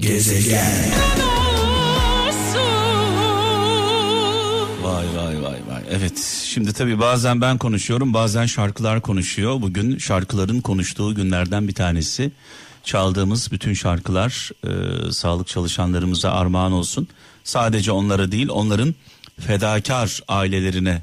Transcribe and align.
Gezegen. 0.00 0.92
Vay 4.82 5.06
vay 5.16 5.42
vay 5.42 5.60
vay. 5.68 5.82
Evet 5.90 6.18
şimdi 6.44 6.72
tabii 6.72 6.98
bazen 6.98 7.40
ben 7.40 7.58
konuşuyorum 7.58 8.14
bazen 8.14 8.46
şarkılar 8.46 9.00
konuşuyor. 9.00 9.62
Bugün 9.62 9.98
şarkıların 9.98 10.60
konuştuğu 10.60 11.14
günlerden 11.14 11.68
bir 11.68 11.74
tanesi. 11.74 12.32
Çaldığımız 12.84 13.52
bütün 13.52 13.74
şarkılar 13.74 14.50
e, 14.64 15.12
sağlık 15.12 15.46
çalışanlarımıza 15.46 16.30
armağan 16.30 16.72
olsun. 16.72 17.08
Sadece 17.44 17.92
onlara 17.92 18.32
değil 18.32 18.48
onların 18.48 18.94
fedakar 19.40 20.20
ailelerine, 20.28 21.02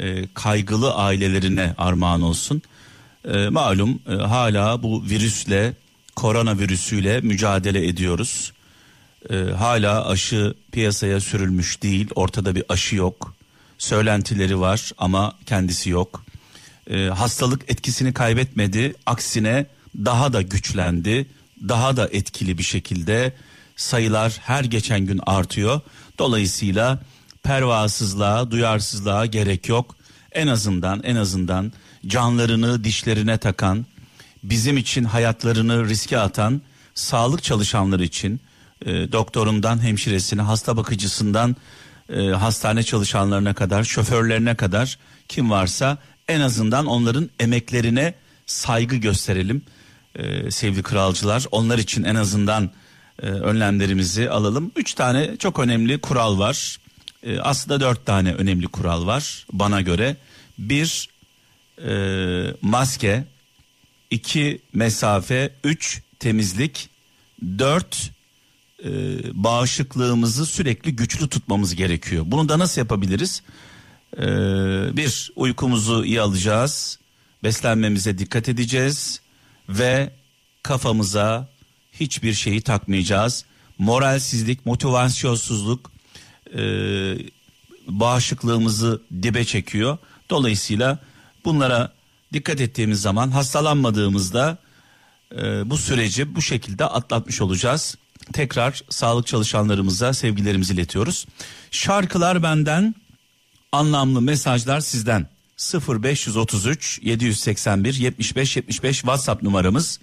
e, 0.00 0.26
kaygılı 0.34 0.94
ailelerine 0.94 1.74
armağan 1.78 2.22
olsun. 2.22 2.62
E, 3.24 3.48
malum 3.48 4.00
e, 4.08 4.14
hala 4.14 4.82
bu 4.82 5.04
virüsle, 5.10 5.74
koronavirüsüyle 6.18 7.20
mücadele 7.20 7.86
ediyoruz. 7.86 8.52
E, 9.30 9.34
hala 9.36 10.08
aşı 10.08 10.54
piyasaya 10.72 11.20
sürülmüş 11.20 11.82
değil, 11.82 12.08
ortada 12.14 12.54
bir 12.54 12.64
aşı 12.68 12.96
yok. 12.96 13.34
Söylentileri 13.78 14.60
var 14.60 14.90
ama 14.98 15.32
kendisi 15.46 15.90
yok. 15.90 16.24
E, 16.90 17.06
hastalık 17.06 17.70
etkisini 17.70 18.12
kaybetmedi, 18.14 18.94
aksine 19.06 19.66
daha 19.96 20.32
da 20.32 20.42
güçlendi, 20.42 21.26
daha 21.68 21.96
da 21.96 22.08
etkili 22.12 22.58
bir 22.58 22.62
şekilde 22.62 23.32
sayılar 23.76 24.38
her 24.40 24.64
geçen 24.64 25.00
gün 25.00 25.20
artıyor. 25.26 25.80
Dolayısıyla 26.18 26.98
pervasızlığa, 27.42 28.50
duyarsızlığa 28.50 29.26
gerek 29.26 29.68
yok. 29.68 29.96
En 30.32 30.46
azından 30.46 31.02
en 31.02 31.16
azından 31.16 31.72
canlarını 32.06 32.84
dişlerine 32.84 33.38
takan, 33.38 33.86
bizim 34.42 34.76
için 34.76 35.04
hayatlarını 35.04 35.88
riske 35.88 36.18
atan 36.18 36.62
sağlık 36.94 37.42
çalışanları 37.42 38.04
için 38.04 38.40
e, 38.86 39.12
doktorundan 39.12 39.82
hemşiresine, 39.82 40.42
hasta 40.42 40.76
bakıcısından 40.76 41.56
e, 42.12 42.20
hastane 42.28 42.82
çalışanlarına 42.82 43.54
kadar, 43.54 43.84
şoförlerine 43.84 44.54
kadar 44.54 44.98
kim 45.28 45.50
varsa 45.50 45.98
en 46.28 46.40
azından 46.40 46.86
onların 46.86 47.30
emeklerine 47.40 48.14
saygı 48.46 48.96
gösterelim 48.96 49.62
e, 50.14 50.50
sevgili 50.50 50.82
kralcılar. 50.82 51.44
Onlar 51.50 51.78
için 51.78 52.04
en 52.04 52.14
azından 52.14 52.70
e, 53.22 53.26
önlemlerimizi 53.26 54.30
alalım. 54.30 54.72
Üç 54.76 54.94
tane 54.94 55.36
çok 55.36 55.58
önemli 55.58 56.00
kural 56.00 56.38
var. 56.38 56.78
E, 57.22 57.40
aslında 57.40 57.80
dört 57.80 58.06
tane 58.06 58.34
önemli 58.34 58.66
kural 58.66 59.06
var 59.06 59.46
bana 59.52 59.80
göre. 59.80 60.16
Bir 60.58 61.08
e, 61.84 61.90
maske, 62.62 63.24
iki 64.10 64.60
mesafe, 64.72 65.54
üç 65.64 66.02
temizlik, 66.18 66.88
dört 67.58 68.10
e, 68.84 68.90
bağışıklığımızı 69.44 70.46
sürekli 70.46 70.96
güçlü 70.96 71.28
tutmamız 71.28 71.74
gerekiyor. 71.74 72.24
Bunu 72.26 72.48
da 72.48 72.58
nasıl 72.58 72.80
yapabiliriz? 72.80 73.42
E, 74.16 74.26
bir 74.96 75.32
uykumuzu 75.36 76.04
iyi 76.04 76.20
alacağız, 76.20 76.98
beslenmemize 77.42 78.18
dikkat 78.18 78.48
edeceğiz 78.48 79.20
ve 79.68 80.10
kafamıza 80.62 81.48
hiçbir 81.92 82.34
şeyi 82.34 82.60
takmayacağız. 82.60 83.44
Moralsizlik, 83.78 84.66
motivasyonsuzluk 84.66 85.92
e, 86.54 86.62
bağışıklığımızı 87.86 89.02
dibe 89.22 89.44
çekiyor. 89.44 89.98
Dolayısıyla 90.30 90.98
bunlara 91.44 91.92
dikkat 92.32 92.60
ettiğimiz 92.60 93.00
zaman 93.00 93.30
hastalanmadığımızda 93.30 94.58
e, 95.36 95.70
bu 95.70 95.76
süreci 95.76 96.34
bu 96.34 96.42
şekilde 96.42 96.84
atlatmış 96.84 97.40
olacağız. 97.40 97.96
Tekrar 98.32 98.82
sağlık 98.90 99.26
çalışanlarımıza 99.26 100.12
sevgilerimizi 100.12 100.74
iletiyoruz. 100.74 101.26
Şarkılar 101.70 102.42
benden, 102.42 102.94
anlamlı 103.72 104.20
mesajlar 104.20 104.80
sizden. 104.80 105.26
0533 105.88 107.00
781 107.02 107.94
75 107.94 108.56
75 108.56 108.96
WhatsApp 108.96 109.42
numaramız. 109.42 110.00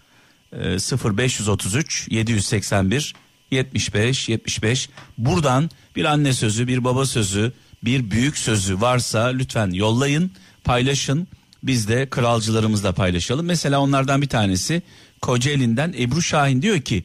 E, 0.53 0.57
0533 0.57 2.07
781 2.11 3.15
75 3.51 4.29
75 4.29 4.89
buradan 5.17 5.69
bir 5.95 6.05
anne 6.05 6.33
sözü 6.33 6.67
bir 6.67 6.83
baba 6.83 7.05
sözü 7.05 7.53
bir 7.83 8.11
büyük 8.11 8.37
sözü 8.37 8.81
varsa 8.81 9.25
lütfen 9.25 9.71
yollayın 9.71 10.31
paylaşın 10.63 11.27
biz 11.67 11.87
de 11.87 12.09
kralcılarımızla 12.09 12.91
paylaşalım. 12.91 13.45
Mesela 13.45 13.79
onlardan 13.79 14.21
bir 14.21 14.29
tanesi 14.29 14.81
Kocaeli'nden 15.21 15.95
Ebru 15.99 16.21
Şahin 16.21 16.61
diyor 16.61 16.81
ki 16.81 17.03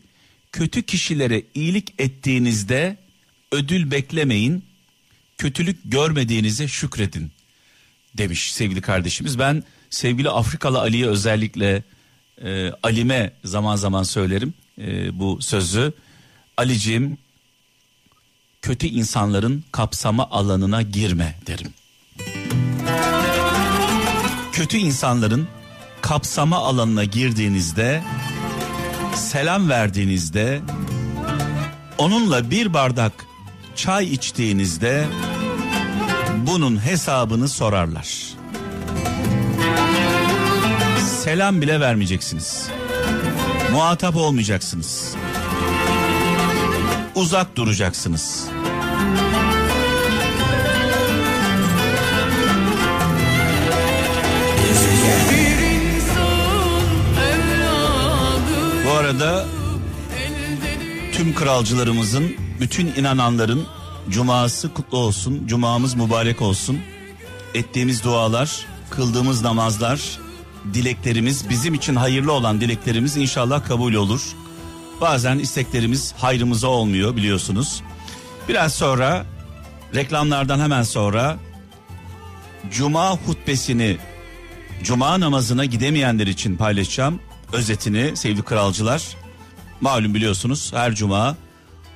kötü 0.53 0.83
kişilere 0.83 1.43
iyilik 1.55 1.95
ettiğinizde 1.99 2.97
ödül 3.53 3.91
beklemeyin 3.91 4.65
kötülük 5.39 5.79
görmediğinize 5.85 6.69
şükredin 6.69 7.31
demiş 8.15 8.53
sevgili 8.53 8.81
kardeşimiz. 8.81 9.39
Ben 9.39 9.65
sevgili 9.91 10.31
Afrikalı 10.31 10.81
Ali'ye 10.81 11.07
özellikle 11.07 11.83
e, 12.45 12.71
Alime 12.83 13.33
zaman 13.45 13.77
zaman 13.77 14.03
söylerim 14.03 14.55
e, 14.79 15.19
bu 15.19 15.43
sözü. 15.43 15.93
Alicim 16.57 17.19
kötü 18.63 18.87
insanların 18.87 19.65
kapsama 19.73 20.31
alanına 20.31 20.83
girme 20.83 21.39
derim. 21.47 21.75
Kötü 24.61 24.77
insanların 24.77 25.49
kapsama 26.01 26.57
alanına 26.57 27.05
girdiğinizde 27.05 28.03
selam 29.15 29.69
verdiğinizde 29.69 30.61
onunla 31.99 32.51
bir 32.51 32.75
bardak 32.75 33.13
çay 33.77 34.05
içtiğinizde 34.05 35.07
bunun 36.47 36.85
hesabını 36.87 37.49
sorarlar. 37.49 38.35
Selam 41.23 41.61
bile 41.61 41.81
vermeyeceksiniz. 41.81 42.69
Muhatap 43.73 44.17
olmayacaksınız. 44.17 45.15
Uzak 47.15 47.57
duracaksınız. 47.57 48.49
Arada 59.11 59.47
tüm 61.13 61.35
kralcılarımızın, 61.35 62.37
bütün 62.61 62.87
inananların 62.87 63.67
cuması 64.11 64.75
kutlu 64.75 64.99
olsun, 64.99 65.47
cumamız 65.47 65.95
mübarek 65.95 66.43
olsun. 66.43 66.79
Ettiğimiz 67.55 68.05
dualar, 68.05 68.67
kıldığımız 68.91 69.43
namazlar, 69.43 70.19
dileklerimiz, 70.75 71.49
bizim 71.51 71.75
için 71.75 71.97
hayırlı 71.97 72.33
olan 72.33 72.61
dileklerimiz 72.61 73.17
inşallah 73.17 73.69
kabul 73.69 73.95
olur. 73.95 74.23
Bazen 75.01 75.39
isteklerimiz 75.39 76.15
hayrımıza 76.19 76.69
olmuyor 76.69 77.17
biliyorsunuz. 77.17 77.83
Biraz 78.49 78.75
sonra 78.75 79.27
reklamlardan 79.95 80.61
hemen 80.61 80.83
sonra 80.83 81.37
cuma 82.71 83.11
hutbesini 83.11 83.97
cuma 84.83 85.21
namazına 85.21 85.65
gidemeyenler 85.65 86.27
için 86.27 86.57
paylaşacağım. 86.57 87.21
Özetini 87.53 88.17
sevgili 88.17 88.43
kralcılar. 88.43 89.17
Malum 89.81 90.15
biliyorsunuz 90.15 90.73
her 90.75 90.95
cuma 90.95 91.37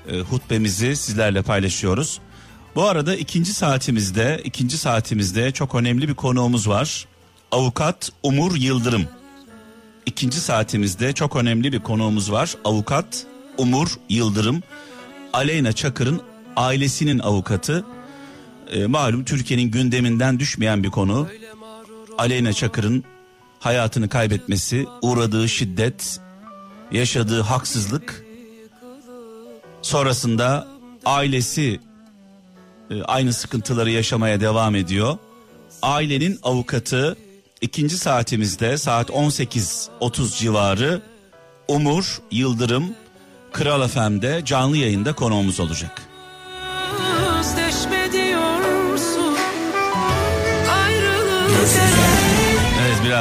e, 0.08 0.18
hutbemizi 0.20 0.96
sizlerle 0.96 1.42
paylaşıyoruz. 1.42 2.20
Bu 2.74 2.84
arada 2.84 3.16
ikinci 3.16 3.54
saatimizde 3.54 4.40
ikinci 4.44 4.78
saatimizde 4.78 5.52
çok 5.52 5.74
önemli 5.74 6.08
bir 6.08 6.14
konuğumuz 6.14 6.68
var. 6.68 7.06
Avukat 7.52 8.12
Umur 8.22 8.56
Yıldırım. 8.56 9.04
İkinci 10.06 10.40
saatimizde 10.40 11.12
çok 11.12 11.36
önemli 11.36 11.72
bir 11.72 11.80
konuğumuz 11.80 12.32
var. 12.32 12.54
Avukat 12.64 13.26
Umur 13.58 13.88
Yıldırım. 14.08 14.62
Aleyna 15.32 15.72
Çakır'ın 15.72 16.22
ailesinin 16.56 17.18
avukatı. 17.18 17.84
E, 18.70 18.86
malum 18.86 19.24
Türkiye'nin 19.24 19.70
gündeminden 19.70 20.40
düşmeyen 20.40 20.82
bir 20.82 20.90
konu. 20.90 21.28
Aleyna 22.18 22.52
Çakır'ın 22.52 23.04
hayatını 23.64 24.08
kaybetmesi, 24.08 24.86
uğradığı 25.02 25.48
şiddet, 25.48 26.20
yaşadığı 26.92 27.40
haksızlık. 27.40 28.24
Sonrasında 29.82 30.68
ailesi 31.04 31.80
e, 32.90 33.02
aynı 33.02 33.32
sıkıntıları 33.32 33.90
yaşamaya 33.90 34.40
devam 34.40 34.74
ediyor. 34.74 35.18
Ailenin 35.82 36.38
avukatı 36.42 37.16
ikinci 37.60 37.98
saatimizde 37.98 38.78
saat 38.78 39.10
18.30 39.10 40.38
civarı 40.38 41.02
Umur 41.68 42.20
Yıldırım 42.30 42.94
Kral 43.52 43.88
FM'de 43.88 44.42
canlı 44.44 44.76
yayında 44.76 45.12
konuğumuz 45.12 45.60
olacak. 45.60 46.02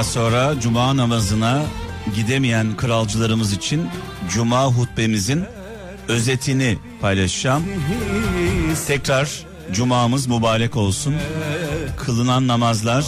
Biraz 0.03 0.13
sonra 0.13 0.59
cuma 0.59 0.97
namazına 0.97 1.63
gidemeyen 2.15 2.77
kralcılarımız 2.77 3.53
için 3.53 3.87
cuma 4.29 4.65
hutbemizin 4.65 5.43
özetini 6.07 6.77
paylaşacağım. 7.01 7.63
Tekrar 8.87 9.45
cumamız 9.71 10.27
mübarek 10.27 10.75
olsun. 10.75 11.15
Kılınan 11.97 12.47
namazlar, 12.47 13.05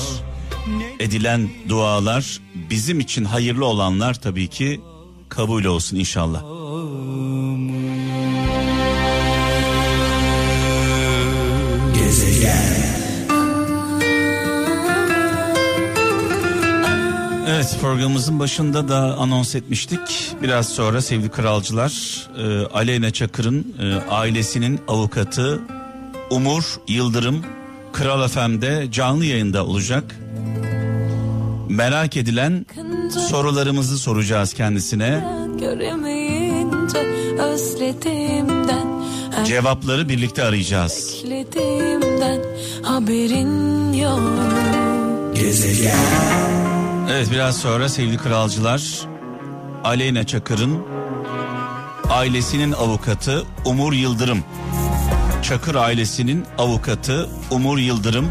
edilen 0.99 1.49
dualar 1.69 2.39
bizim 2.69 2.99
için 2.99 3.25
hayırlı 3.25 3.65
olanlar 3.65 4.13
tabii 4.13 4.47
ki 4.47 4.81
kabul 5.29 5.65
olsun 5.65 5.97
inşallah. 5.97 6.43
Evet 17.47 17.77
programımızın 17.81 18.39
başında 18.39 18.87
da 18.87 18.97
anons 19.17 19.55
etmiştik. 19.55 19.99
Biraz 20.43 20.69
sonra 20.69 21.01
sevgili 21.01 21.29
kralcılar 21.29 22.27
e, 22.37 22.65
Aleyna 22.65 23.11
Çakır'ın 23.11 23.75
e, 23.81 24.09
ailesinin 24.09 24.79
avukatı 24.87 25.61
Umur 26.29 26.63
Yıldırım 26.87 27.45
Kral 27.93 28.27
FM'de 28.27 28.87
canlı 28.91 29.25
yayında 29.25 29.65
olacak. 29.65 30.15
Merak 31.69 32.17
edilen 32.17 32.65
sorularımızı 33.29 33.99
soracağız 33.99 34.53
kendisine. 34.53 35.27
Cevapları 39.45 40.09
birlikte 40.09 40.43
arayacağız. 40.43 41.23
haberin 42.83 43.93
yok. 43.93 44.21
Gezegen. 45.35 46.64
Evet 47.09 47.31
biraz 47.31 47.57
sonra 47.57 47.89
sevgili 47.89 48.17
kralcılar 48.17 49.07
Aleyna 49.83 50.27
Çakır'ın 50.27 50.83
ailesinin 52.09 52.71
avukatı 52.71 53.45
Umur 53.65 53.93
Yıldırım. 53.93 54.43
Çakır 55.43 55.75
ailesinin 55.75 56.45
avukatı 56.57 57.29
Umur 57.51 57.77
Yıldırım 57.77 58.29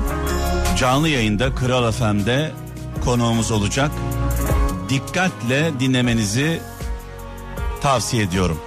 canlı 0.79 1.09
yayında 1.09 1.55
Kral 1.55 1.93
FM'de 1.93 2.53
konuğumuz 3.05 3.51
olacak. 3.51 3.91
Dikkatle 4.89 5.73
dinlemenizi 5.81 6.61
tavsiye 7.83 8.23
ediyorum. 8.23 8.61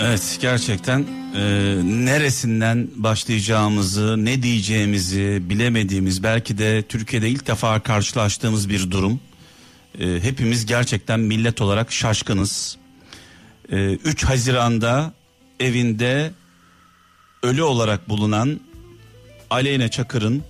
Evet 0.00 0.38
gerçekten 0.40 1.19
e, 1.34 1.40
neresinden 1.84 2.88
başlayacağımızı, 2.96 4.24
ne 4.24 4.42
diyeceğimizi 4.42 5.42
bilemediğimiz, 5.42 6.22
belki 6.22 6.58
de 6.58 6.82
Türkiye'de 6.82 7.28
ilk 7.28 7.46
defa 7.46 7.80
karşılaştığımız 7.80 8.68
bir 8.68 8.90
durum. 8.90 9.20
E, 9.98 10.20
hepimiz 10.22 10.66
gerçekten 10.66 11.20
millet 11.20 11.60
olarak 11.60 11.92
şaşkınız. 11.92 12.76
E, 13.72 13.92
3 13.92 14.24
Haziran'da 14.24 15.12
evinde 15.60 16.32
ölü 17.42 17.62
olarak 17.62 18.08
bulunan 18.08 18.60
Aleyna 19.50 19.88
Çakır'ın 19.88 20.42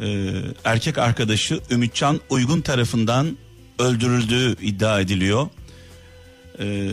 e, 0.00 0.32
erkek 0.64 0.98
arkadaşı 0.98 1.60
Ümitcan 1.70 2.20
Uygun 2.30 2.60
tarafından 2.60 3.36
öldürüldüğü 3.78 4.56
iddia 4.62 5.00
ediliyor. 5.00 5.48
E, 6.60 6.90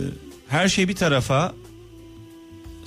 her 0.48 0.68
şey 0.68 0.88
bir 0.88 0.96
tarafa 0.96 1.54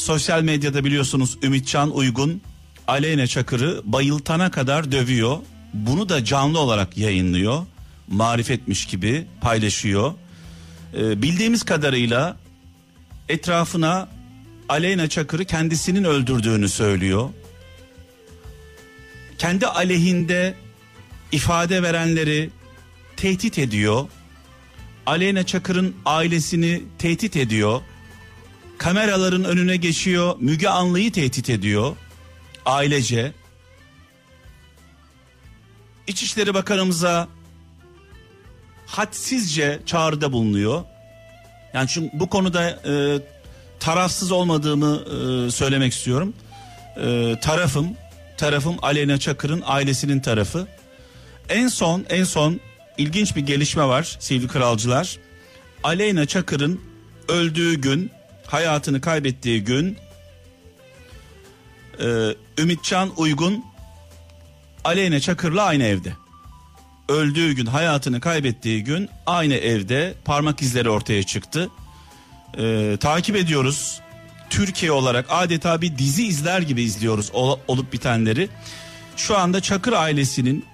sosyal 0.02 0.42
medyada 0.42 0.84
biliyorsunuz 0.84 1.38
Ümitcan 1.42 1.96
Uygun 1.96 2.42
Aleyna 2.88 3.26
Çakır'ı 3.26 3.82
bayıltana 3.84 4.50
kadar 4.50 4.92
dövüyor. 4.92 5.38
Bunu 5.74 6.08
da 6.08 6.24
canlı 6.24 6.58
olarak 6.58 6.98
yayınlıyor. 6.98 7.66
Marifetmiş 8.08 8.86
gibi 8.86 9.26
paylaşıyor. 9.40 10.14
Ee, 10.94 11.22
bildiğimiz 11.22 11.62
kadarıyla 11.62 12.36
etrafına 13.28 14.08
Aleyna 14.68 15.08
Çakır'ı 15.08 15.44
kendisinin 15.44 16.04
öldürdüğünü 16.04 16.68
söylüyor. 16.68 17.28
Kendi 19.38 19.66
aleyhinde 19.66 20.54
ifade 21.32 21.82
verenleri 21.82 22.50
tehdit 23.16 23.58
ediyor. 23.58 24.08
Aleyna 25.06 25.46
Çakır'ın 25.46 25.96
ailesini 26.04 26.82
tehdit 26.98 27.36
ediyor 27.36 27.80
kameraların 28.82 29.44
önüne 29.44 29.76
geçiyor. 29.76 30.34
Müge 30.40 30.68
Anlı'yı 30.68 31.12
tehdit 31.12 31.50
ediyor. 31.50 31.96
Ailece. 32.66 33.32
İçişleri 36.06 36.54
Bakanımıza 36.54 37.28
hadsizce 38.86 39.80
çağrıda 39.86 40.32
bulunuyor. 40.32 40.84
Yani 41.74 41.88
çünkü 41.88 42.10
bu 42.20 42.28
konuda 42.28 42.68
e, 42.70 43.20
tarafsız 43.80 44.32
olmadığımı 44.32 44.96
e, 44.96 45.50
söylemek 45.50 45.92
istiyorum. 45.92 46.34
E, 46.96 47.36
tarafım, 47.40 47.88
tarafım 48.36 48.76
Aleyna 48.82 49.18
Çakır'ın 49.18 49.62
ailesinin 49.66 50.20
tarafı. 50.20 50.66
En 51.48 51.68
son, 51.68 52.04
en 52.08 52.24
son 52.24 52.60
ilginç 52.98 53.36
bir 53.36 53.40
gelişme 53.40 53.84
var 53.84 54.16
sevgili 54.20 54.48
kralcılar. 54.48 55.18
Aleyna 55.84 56.26
Çakır'ın 56.26 56.80
öldüğü 57.28 57.74
gün 57.74 58.10
hayatını 58.46 59.00
kaybettiği 59.00 59.64
gün 59.64 59.96
e, 62.00 62.34
Ümitcan 62.58 63.12
Uygun 63.16 63.64
Aleyne 64.84 65.20
Çakır'la 65.20 65.62
aynı 65.62 65.84
evde. 65.84 66.12
Öldüğü 67.08 67.52
gün 67.52 67.66
hayatını 67.66 68.20
kaybettiği 68.20 68.84
gün 68.84 69.08
aynı 69.26 69.54
evde 69.54 70.14
parmak 70.24 70.62
izleri 70.62 70.90
ortaya 70.90 71.22
çıktı. 71.22 71.70
E, 72.58 72.96
takip 73.00 73.36
ediyoruz. 73.36 74.00
Türkiye 74.50 74.92
olarak 74.92 75.26
adeta 75.28 75.80
bir 75.80 75.98
dizi 75.98 76.26
izler 76.26 76.62
gibi 76.62 76.82
izliyoruz 76.82 77.30
ol, 77.32 77.58
olup 77.68 77.92
bitenleri. 77.92 78.48
Şu 79.16 79.38
anda 79.38 79.60
Çakır 79.60 79.92
ailesinin 79.92 80.64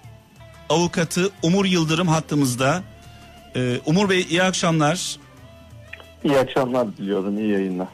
avukatı 0.69 1.31
Umur 1.43 1.65
Yıldırım 1.65 2.09
hattımızda. 2.09 2.83
Ee, 3.57 3.81
Umur 3.87 4.09
Bey 4.09 4.27
iyi 4.31 4.43
akşamlar. 4.43 5.17
İyi 6.25 6.39
akşamlar 6.39 6.97
diliyorum, 6.97 7.39
iyi 7.39 7.53
yayınlar. 7.53 7.89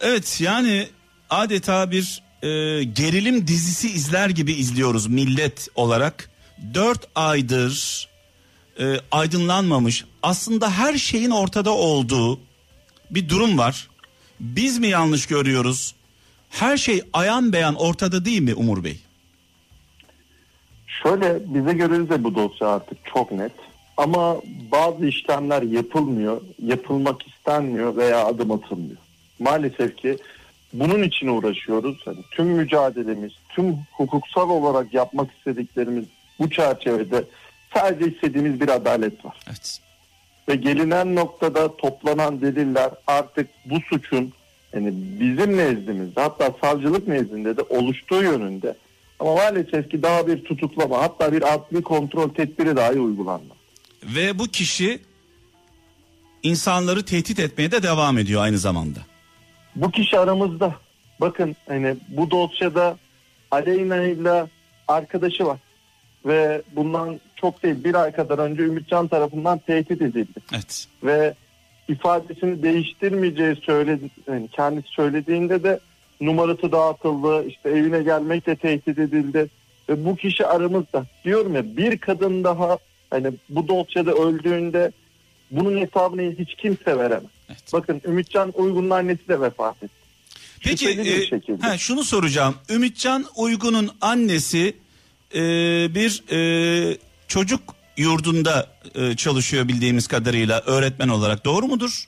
Evet 0.00 0.40
yani 0.40 0.88
adeta 1.30 1.90
bir 1.90 2.22
e, 2.42 2.48
gerilim 2.84 3.46
dizisi 3.46 3.88
izler 3.88 4.30
gibi 4.30 4.52
izliyoruz 4.52 5.06
millet 5.06 5.68
olarak. 5.74 6.30
Dört 6.74 7.08
aydır 7.14 8.08
e, 8.80 8.96
aydınlanmamış 9.10 10.04
aslında 10.22 10.70
her 10.70 10.94
şeyin 10.94 11.30
ortada 11.30 11.70
olduğu 11.70 12.40
bir 13.10 13.28
durum 13.28 13.58
var. 13.58 13.88
Biz 14.40 14.78
mi 14.78 14.86
yanlış 14.86 15.26
görüyoruz? 15.26 15.94
Her 16.50 16.76
şey 16.76 17.02
ayan 17.12 17.52
beyan 17.52 17.74
ortada 17.74 18.24
değil 18.24 18.40
mi 18.40 18.54
Umur 18.54 18.84
Bey? 18.84 19.00
Şöyle 21.02 21.54
bize 21.54 21.72
göre 21.72 22.08
de 22.08 22.24
bu 22.24 22.34
dosya 22.34 22.68
artık 22.68 22.98
çok 23.14 23.32
net. 23.32 23.52
Ama 24.02 24.36
bazı 24.72 25.06
işlemler 25.06 25.62
yapılmıyor, 25.62 26.40
yapılmak 26.62 27.26
istenmiyor 27.26 27.96
veya 27.96 28.26
adım 28.26 28.50
atılmıyor. 28.50 28.96
Maalesef 29.38 29.96
ki 29.96 30.16
bunun 30.72 31.02
için 31.02 31.26
uğraşıyoruz. 31.26 32.02
Yani 32.06 32.18
tüm 32.30 32.46
mücadelemiz, 32.46 33.32
tüm 33.48 33.76
hukuksal 33.92 34.50
olarak 34.50 34.94
yapmak 34.94 35.30
istediklerimiz 35.32 36.04
bu 36.38 36.50
çerçevede 36.50 37.24
sadece 37.74 38.14
istediğimiz 38.14 38.60
bir 38.60 38.68
adalet 38.68 39.24
var. 39.24 39.36
Evet. 39.48 39.80
Ve 40.48 40.54
gelinen 40.54 41.14
noktada 41.14 41.76
toplanan 41.76 42.40
deliller 42.40 42.90
artık 43.06 43.48
bu 43.66 43.80
suçun 43.80 44.32
yani 44.74 44.92
bizim 45.20 45.56
nezdimizde 45.56 46.20
hatta 46.20 46.54
savcılık 46.60 47.08
nezdinde 47.08 47.56
de 47.56 47.62
oluştuğu 47.62 48.22
yönünde 48.22 48.74
ama 49.18 49.34
maalesef 49.34 49.90
ki 49.90 50.02
daha 50.02 50.26
bir 50.26 50.44
tutuklama 50.44 50.98
hatta 50.98 51.32
bir 51.32 51.54
adli 51.54 51.82
kontrol 51.82 52.28
tedbiri 52.28 52.76
dahi 52.76 53.00
uygulanmadı. 53.00 53.61
Ve 54.04 54.38
bu 54.38 54.46
kişi 54.48 55.00
insanları 56.42 57.04
tehdit 57.04 57.38
etmeye 57.38 57.70
de 57.70 57.82
devam 57.82 58.18
ediyor 58.18 58.42
aynı 58.42 58.58
zamanda. 58.58 58.98
Bu 59.76 59.90
kişi 59.90 60.18
aramızda. 60.18 60.74
Bakın 61.20 61.56
hani 61.68 61.96
bu 62.08 62.30
dosyada 62.30 62.96
Aleyna 63.50 64.02
ile 64.02 64.46
arkadaşı 64.88 65.46
var. 65.46 65.58
Ve 66.26 66.62
bundan 66.76 67.20
çok 67.36 67.62
değil 67.62 67.84
bir 67.84 67.94
ay 67.94 68.12
kadar 68.12 68.38
önce 68.38 68.62
Ümitcan 68.62 69.08
tarafından 69.08 69.58
tehdit 69.58 70.02
edildi. 70.02 70.40
Evet. 70.54 70.86
Ve 71.02 71.34
ifadesini 71.88 72.62
değiştirmeyeceği 72.62 73.56
söyledi, 73.56 74.10
yani 74.28 74.48
kendisi 74.48 74.88
söylediğinde 74.88 75.62
de 75.62 75.80
numarası 76.20 76.72
dağıtıldı. 76.72 77.48
İşte 77.48 77.70
evine 77.70 78.02
gelmekle 78.02 78.56
tehdit 78.56 78.98
edildi. 78.98 79.48
Ve 79.88 80.04
bu 80.04 80.16
kişi 80.16 80.46
aramızda. 80.46 81.06
Diyorum 81.24 81.54
ya 81.54 81.76
bir 81.76 81.98
kadın 81.98 82.44
daha 82.44 82.78
hani 83.12 83.32
bu 83.48 83.68
dosyada 83.68 84.12
öldüğünde 84.12 84.92
bunun 85.50 85.80
hesabını 85.80 86.34
hiç 86.38 86.54
kimse 86.54 86.98
veremez. 86.98 87.30
Evet. 87.48 87.72
Bakın 87.72 88.02
Ümitcan 88.04 88.52
Uygun'un 88.54 88.90
annesi 88.90 89.28
de 89.28 89.40
vefat 89.40 89.82
etti. 89.82 89.94
Peki 90.60 90.88
e, 90.88 91.68
he, 91.68 91.78
şunu 91.78 92.04
soracağım. 92.04 92.54
Ümitcan 92.70 93.24
Uygun'un 93.36 93.90
annesi 94.00 94.76
e, 95.34 95.40
bir 95.94 96.22
e, 96.32 96.98
çocuk 97.28 97.60
yurdunda 97.96 98.70
e, 98.94 99.16
çalışıyor 99.16 99.68
bildiğimiz 99.68 100.06
kadarıyla 100.06 100.60
öğretmen 100.60 101.08
olarak 101.08 101.44
doğru 101.44 101.66
mudur? 101.66 102.04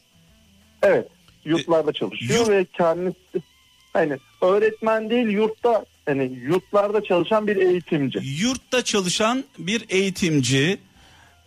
Evet 0.82 1.08
yurtlarda 1.44 1.92
çalışıyor 1.92 2.40
Yurt- 2.40 2.50
ve 2.50 2.64
kendisi 2.64 3.42
hani 3.92 4.18
öğretmen 4.42 5.10
değil 5.10 5.28
yurtta 5.28 5.84
hani 6.06 6.32
yurtlarda 6.42 7.04
çalışan 7.04 7.46
bir 7.46 7.56
eğitimci. 7.56 8.18
Yurtta 8.22 8.84
çalışan 8.84 9.44
bir 9.58 9.84
eğitimci 9.88 10.78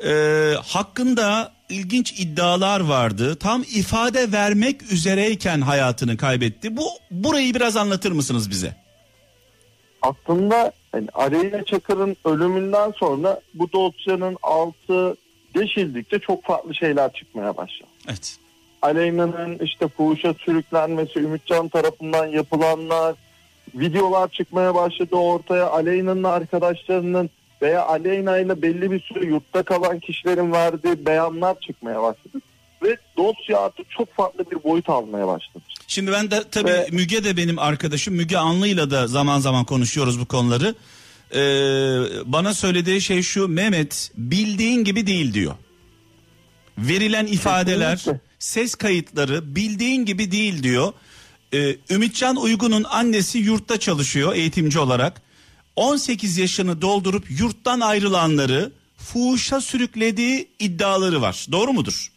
e, 0.06 0.54
hakkında 0.66 1.52
ilginç 1.70 2.20
iddialar 2.20 2.80
vardı. 2.80 3.36
Tam 3.36 3.62
ifade 3.62 4.32
vermek 4.32 4.92
üzereyken 4.92 5.62
hayatını 5.62 6.18
kaybetti. 6.18 6.78
Bu 6.78 6.88
burayı 7.12 7.56
biraz 7.56 7.78
anlatır 7.78 8.12
mısınız 8.12 8.50
bize? 8.50 8.76
Aslında 10.02 10.72
hani 10.92 11.08
Aleyna 11.14 11.64
Çakır'ın 11.64 12.18
ölümünden 12.26 12.92
sonra 12.92 13.42
bu 13.54 13.72
dosyanın 13.72 14.38
altı 14.42 15.16
deşildikçe 15.56 16.20
çok 16.20 16.44
farklı 16.44 16.76
şeyler 16.76 17.14
çıkmaya 17.14 17.58
başladı. 17.58 17.90
Evet. 18.08 18.38
Aleyna'nın 18.82 19.60
işte 19.60 19.88
fuhuşa 19.88 20.34
sürüklenmesi, 20.34 21.20
Ümitcan 21.20 21.68
tarafından 21.70 22.26
yapılanlar, 22.26 23.16
videolar 23.76 24.28
çıkmaya 24.28 24.76
başladı 24.76 25.16
ortaya. 25.16 25.70
Aleyna'nın 25.70 26.24
arkadaşlarının 26.24 27.30
veya 27.62 27.86
Aleyna 27.86 28.38
ile 28.38 28.62
belli 28.62 28.92
bir 28.92 29.00
süre 29.02 29.26
yurtta 29.26 29.64
kalan 29.64 30.00
kişilerin 30.00 30.52
verdiği 30.52 31.06
beyanlar 31.06 31.60
çıkmaya 31.60 32.02
başladı. 32.02 32.42
Ve 32.84 32.98
dosya 33.18 33.60
artık 33.60 33.92
çok 33.92 34.14
farklı 34.16 34.52
bir 34.52 34.64
boyut 34.64 34.90
almaya 34.90 35.28
başladı. 35.28 35.64
Şimdi 35.88 36.12
ben 36.12 36.32
de 36.32 36.44
tabii 36.52 36.70
Ve- 36.72 36.88
Müge 36.92 37.24
de 37.24 37.38
benim 37.38 37.60
arkadaşım. 37.60 38.16
Müge 38.16 38.38
Anlı'yla 38.38 38.92
da 38.92 39.08
zaman 39.08 39.40
zaman 39.40 39.66
konuşuyoruz 39.66 40.20
bu 40.20 40.26
konuları. 40.26 40.76
Ee, 41.32 41.38
bana 42.26 42.54
söylediği 42.54 43.02
şey 43.02 43.22
şu 43.22 43.48
Mehmet 43.48 44.12
bildiğin 44.18 44.84
gibi 44.84 45.08
değil 45.08 45.34
diyor. 45.34 45.56
Verilen 46.78 47.26
ifadeler, 47.26 47.98
Kesinlikle. 47.98 48.22
ses 48.40 48.76
kayıtları 48.76 49.56
bildiğin 49.56 50.06
gibi 50.06 50.32
değil 50.32 50.64
diyor. 50.64 50.94
Ee, 51.54 51.76
Ümitcan 51.90 52.36
Uygun'un 52.36 52.84
annesi 52.84 53.38
yurtta 53.38 53.80
çalışıyor 53.80 54.36
eğitimci 54.36 54.80
olarak. 54.80 55.22
18 55.78 56.38
yaşını 56.38 56.82
doldurup 56.82 57.26
yurttan 57.40 57.80
ayrılanları 57.80 58.72
fuhuşa 58.98 59.62
sürüklediği 59.62 60.48
iddiaları 60.60 61.22
var. 61.22 61.46
Doğru 61.52 61.74
mudur? 61.74 62.12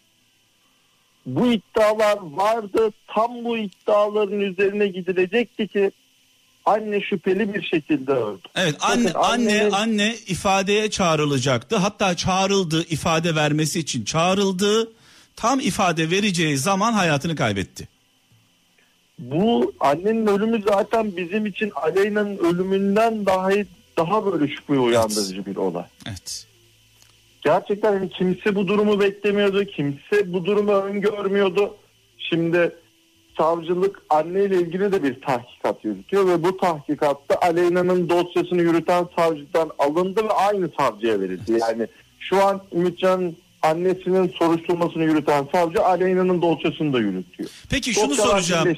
Bu 1.26 1.52
iddialar 1.52 2.18
vardı. 2.22 2.92
Tam 3.06 3.44
bu 3.44 3.58
iddiaların 3.58 4.40
üzerine 4.40 4.86
gidilecekti 4.88 5.68
ki 5.68 5.90
anne 6.66 7.00
şüpheli 7.00 7.54
bir 7.54 7.62
şekilde 7.62 8.12
öldü. 8.12 8.40
Evet 8.56 8.76
anne 8.80 9.04
Bakın 9.04 9.18
anne 9.20 9.52
annenin- 9.52 9.70
anne 9.70 10.16
ifadeye 10.26 10.90
çağrılacaktı. 10.90 11.76
Hatta 11.76 12.16
çağrıldı 12.16 12.84
ifade 12.90 13.34
vermesi 13.34 13.78
için 13.80 14.04
çağrıldı. 14.04 14.92
Tam 15.36 15.60
ifade 15.60 16.10
vereceği 16.10 16.58
zaman 16.58 16.92
hayatını 16.92 17.36
kaybetti. 17.36 17.88
Bu 19.20 19.72
annenin 19.80 20.26
ölümü 20.26 20.62
zaten 20.68 21.16
bizim 21.16 21.46
için 21.46 21.72
Aleyna'nın 21.74 22.38
ölümünden 22.38 23.26
daha 23.26 23.50
daha 23.96 24.26
böyle 24.26 24.48
şüphe 24.48 24.78
uyandırıcı 24.78 25.46
bir 25.46 25.56
olay. 25.56 25.84
Evet. 26.08 26.46
Gerçekten 27.42 27.92
hani 27.92 28.08
kimse 28.08 28.54
bu 28.54 28.68
durumu 28.68 29.00
beklemiyordu. 29.00 29.64
Kimse 29.64 30.32
bu 30.32 30.44
durumu 30.44 30.72
öngörmüyordu. 30.72 31.76
Şimdi 32.18 32.76
savcılık 33.38 34.02
anneyle 34.10 34.56
ilgili 34.56 34.92
de 34.92 35.02
bir 35.02 35.20
tahkikat 35.20 35.84
yürütüyor 35.84 36.28
ve 36.28 36.42
bu 36.42 36.56
tahkikatta 36.56 37.38
Aleyna'nın 37.42 38.08
dosyasını 38.08 38.62
yürüten 38.62 39.06
savcıdan 39.16 39.70
alındı 39.78 40.24
ve 40.24 40.30
aynı 40.32 40.70
savcıya 40.78 41.20
verildi. 41.20 41.58
Yani 41.60 41.86
şu 42.18 42.44
an 42.44 42.62
Ümitcan 42.72 43.34
annesinin 43.62 44.28
soruşturmasını 44.28 45.04
yürüten 45.04 45.48
savcı 45.52 45.84
Aleyna'nın 45.84 46.42
dosyasını 46.42 46.92
da 46.92 46.98
yürütüyor. 46.98 47.50
Peki 47.70 47.94
şunu 47.94 48.10
Dosyalar 48.10 48.40
soracağım. 48.40 48.76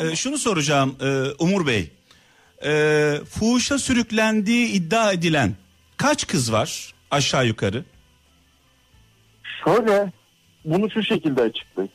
Ee, 0.00 0.16
şunu 0.16 0.38
soracağım 0.38 0.96
e, 1.00 1.24
Umur 1.38 1.66
Bey. 1.66 1.90
Ee, 2.64 3.14
fuhuşa 3.30 3.78
sürüklendiği 3.78 4.68
iddia 4.68 5.12
edilen 5.12 5.54
kaç 5.96 6.26
kız 6.26 6.52
var 6.52 6.94
aşağı 7.10 7.46
yukarı? 7.46 7.84
Şöyle 9.64 10.12
bunu 10.64 10.90
şu 10.90 11.02
şekilde 11.02 11.42
açıklayayım. 11.42 11.92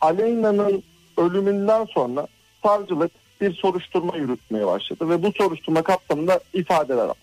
Aleyna'nın 0.00 0.82
ölümünden 1.16 1.84
sonra 1.84 2.26
savcılık 2.62 3.10
bir 3.40 3.54
soruşturma 3.54 4.16
yürütmeye 4.16 4.66
başladı 4.66 5.08
ve 5.08 5.22
bu 5.22 5.32
soruşturma 5.38 5.82
kapsamında 5.82 6.40
ifadeler 6.52 7.04
aldı. 7.04 7.14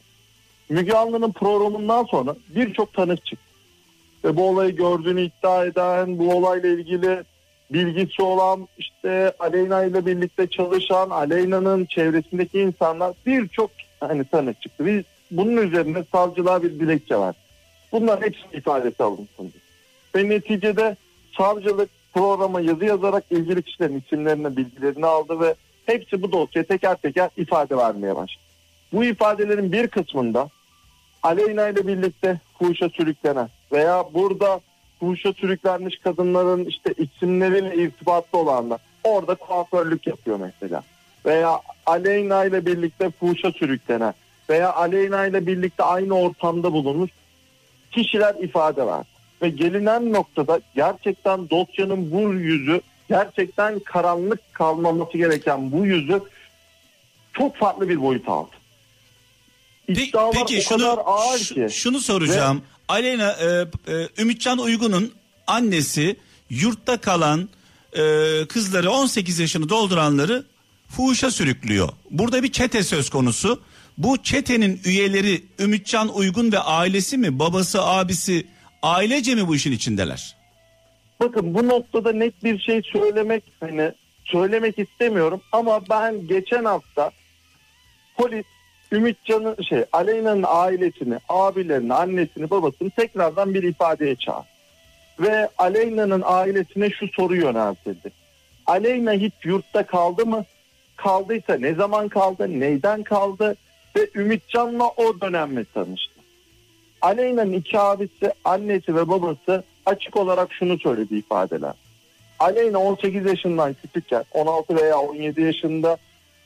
Müge 0.70 0.94
Anlı'nın 0.94 1.32
programından 1.32 2.04
sonra 2.04 2.36
birçok 2.50 2.94
tanık 2.94 3.26
çıktı. 3.26 3.47
Ve 4.24 4.36
bu 4.36 4.50
olayı 4.50 4.76
gördüğünü 4.76 5.22
iddia 5.22 5.66
eden, 5.66 6.20
bu 6.20 6.34
olayla 6.34 6.70
ilgili 6.70 7.24
bilgisi 7.70 8.22
olan, 8.22 8.68
işte 8.78 9.34
Aleyna 9.40 9.84
ile 9.84 10.06
birlikte 10.06 10.48
çalışan, 10.48 11.10
Aleyna'nın 11.10 11.86
çevresindeki 11.86 12.60
insanlar 12.60 13.14
birçok 13.26 13.72
hani 14.00 14.24
tanık 14.26 14.62
çıktı. 14.62 14.86
Biz 14.86 15.04
bunun 15.32 15.58
üzerine 15.58 16.04
savcılığa 16.12 16.64
bir 16.64 16.70
dilekçe 16.70 17.20
verdik. 17.20 17.42
Bunların 17.92 18.26
hepsinin 18.26 18.54
ifadesi 18.54 19.04
alınsın. 19.04 19.54
Ve 20.16 20.30
neticede 20.30 20.96
savcılık 21.38 21.90
programa 22.14 22.62
yazı 22.62 22.86
yazarak 22.86 23.24
ilgili 23.32 23.62
kişilerin 23.62 24.00
isimlerini, 24.06 24.58
bilgilerini 24.58 25.06
aldı 25.06 25.40
ve 25.40 25.56
hepsi 25.86 26.22
bu 26.22 26.32
dosyaya 26.32 26.66
teker 26.66 26.96
teker 26.96 27.30
ifade 27.38 27.78
vermeye 27.78 28.16
başladı. 28.16 28.44
Bu 28.94 29.04
ifadelerin 29.04 29.72
bir 29.72 29.88
kısmında 29.88 30.50
Aleyna 31.24 31.68
ile 31.68 31.88
birlikte 31.88 32.40
fuhuşa 32.60 32.90
sürüklenen 32.90 33.50
veya 33.72 34.06
burada 34.14 34.60
fuhuşa 35.00 35.34
sürüklenmiş 35.34 36.00
kadınların 36.00 36.66
işte 36.66 36.94
isimleriyle 36.98 37.76
irtibatlı 37.76 38.40
olanlar 38.40 38.80
orada 39.04 39.36
kuaförlük 39.36 40.08
yapıyor 40.08 40.40
mesela. 40.40 40.84
Veya 41.26 41.60
Aleyna 41.86 42.46
ile 42.46 42.66
birlikte 42.66 43.12
fuhuşa 43.20 43.52
sürüklenen 43.52 44.14
veya 44.50 44.74
Aleyna 44.74 45.26
ile 45.26 45.48
birlikte 45.48 45.84
aynı 45.84 46.14
ortamda 46.14 46.74
bulunmuş 46.74 47.12
kişiler 47.92 48.36
ifade 48.36 48.88
verdi. 48.88 49.08
Ve 49.42 49.50
gelinen 49.50 50.14
noktada 50.14 50.60
gerçekten 50.76 51.50
dosyanın 51.50 52.12
bu 52.12 52.34
yüzü 52.34 52.82
gerçekten 53.10 53.80
karanlık 53.80 54.54
kalmaması 54.54 55.18
gereken 55.18 55.72
bu 55.72 55.86
yüzü 55.86 56.22
çok 57.34 57.56
farklı 57.56 57.90
bir 57.90 58.02
boyut 58.02 58.30
aldı. 58.30 58.50
İddialar 59.88 60.32
Peki 60.34 60.58
o 60.58 60.62
şunu 60.62 61.02
ağır 61.06 61.40
ki. 61.40 61.68
şunu 61.72 62.00
soracağım. 62.00 62.62
Aleyna 62.88 63.32
e, 63.32 63.46
e, 63.94 64.08
Ümitcan 64.18 64.58
Uygun'un 64.58 65.14
annesi 65.48 66.16
yurtta 66.50 66.98
kalan 66.98 67.50
e, 67.94 68.02
kızları 68.50 68.92
18 68.92 69.40
yaşını 69.40 69.70
dolduranları 69.70 70.46
fuhuşa 70.90 71.32
sürüklüyor. 71.32 71.90
Burada 72.12 72.44
bir 72.44 72.52
çete 72.52 72.84
söz 72.84 73.10
konusu. 73.10 73.62
Bu 73.98 74.24
çetenin 74.24 74.82
üyeleri 74.86 75.42
Ümitcan 75.60 76.16
Uygun 76.16 76.52
ve 76.52 76.60
ailesi 76.60 77.18
mi? 77.18 77.40
Babası, 77.40 77.84
abisi, 77.84 78.48
ailece 78.82 79.36
mi 79.36 79.48
bu 79.48 79.56
işin 79.56 79.72
içindeler? 79.72 80.36
Bakın 81.20 81.54
bu 81.54 81.68
noktada 81.68 82.14
net 82.14 82.44
bir 82.44 82.60
şey 82.60 82.82
söylemek 82.94 83.44
hani 83.60 83.92
söylemek 84.26 84.80
istemiyorum 84.80 85.42
ama 85.52 85.90
ben 85.90 86.28
geçen 86.28 86.66
hafta 86.66 87.12
polis 88.18 88.46
Ümitcan'ın 88.92 89.56
şey 89.70 89.86
Aleyna'nın 89.92 90.46
ailesini, 90.48 91.20
abilerini, 91.30 91.94
annesini, 91.94 92.50
babasını 92.50 92.90
tekrardan 92.90 93.54
bir 93.54 93.64
ifadeye 93.64 94.16
çağırdı. 94.16 94.48
Ve 95.20 95.50
Aleyna'nın 95.58 96.24
ailesine 96.26 96.90
şu 96.90 97.08
soru 97.08 97.36
yöneltildi. 97.36 98.12
Aleyna 98.66 99.14
hiç 99.14 99.34
yurtta 99.44 99.86
kaldı 99.86 100.26
mı? 100.26 100.46
Kaldıysa 100.96 101.58
ne 101.58 101.74
zaman 101.74 102.10
kaldı? 102.10 102.60
Neyden 102.60 103.04
kaldı? 103.04 103.56
Ve 103.96 104.10
Ümitcan'la 104.16 104.88
o 104.88 105.22
dönemle 105.22 105.66
tanıştı. 105.74 106.20
Aleyna'nın 107.02 107.54
iki 107.54 107.80
abisi, 107.80 108.34
annesi 108.46 108.96
ve 108.96 109.10
babası 109.10 109.64
açık 109.86 110.18
olarak 110.18 110.54
şunu 110.54 110.80
söyledi 110.80 111.16
ifadeler. 111.16 111.74
Aleyna 112.40 112.80
18 112.80 113.26
yaşından 113.26 113.74
küçükken 113.74 114.24
16 114.32 114.76
veya 114.76 115.00
17 115.00 115.42
yaşında 115.42 115.98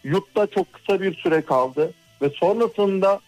yurtta 0.03 0.47
çok 0.47 0.73
kısa 0.73 1.01
bir 1.01 1.15
süre 1.15 1.41
kaldı 1.41 1.93
ve 2.21 2.29
sonrasında 2.29 3.19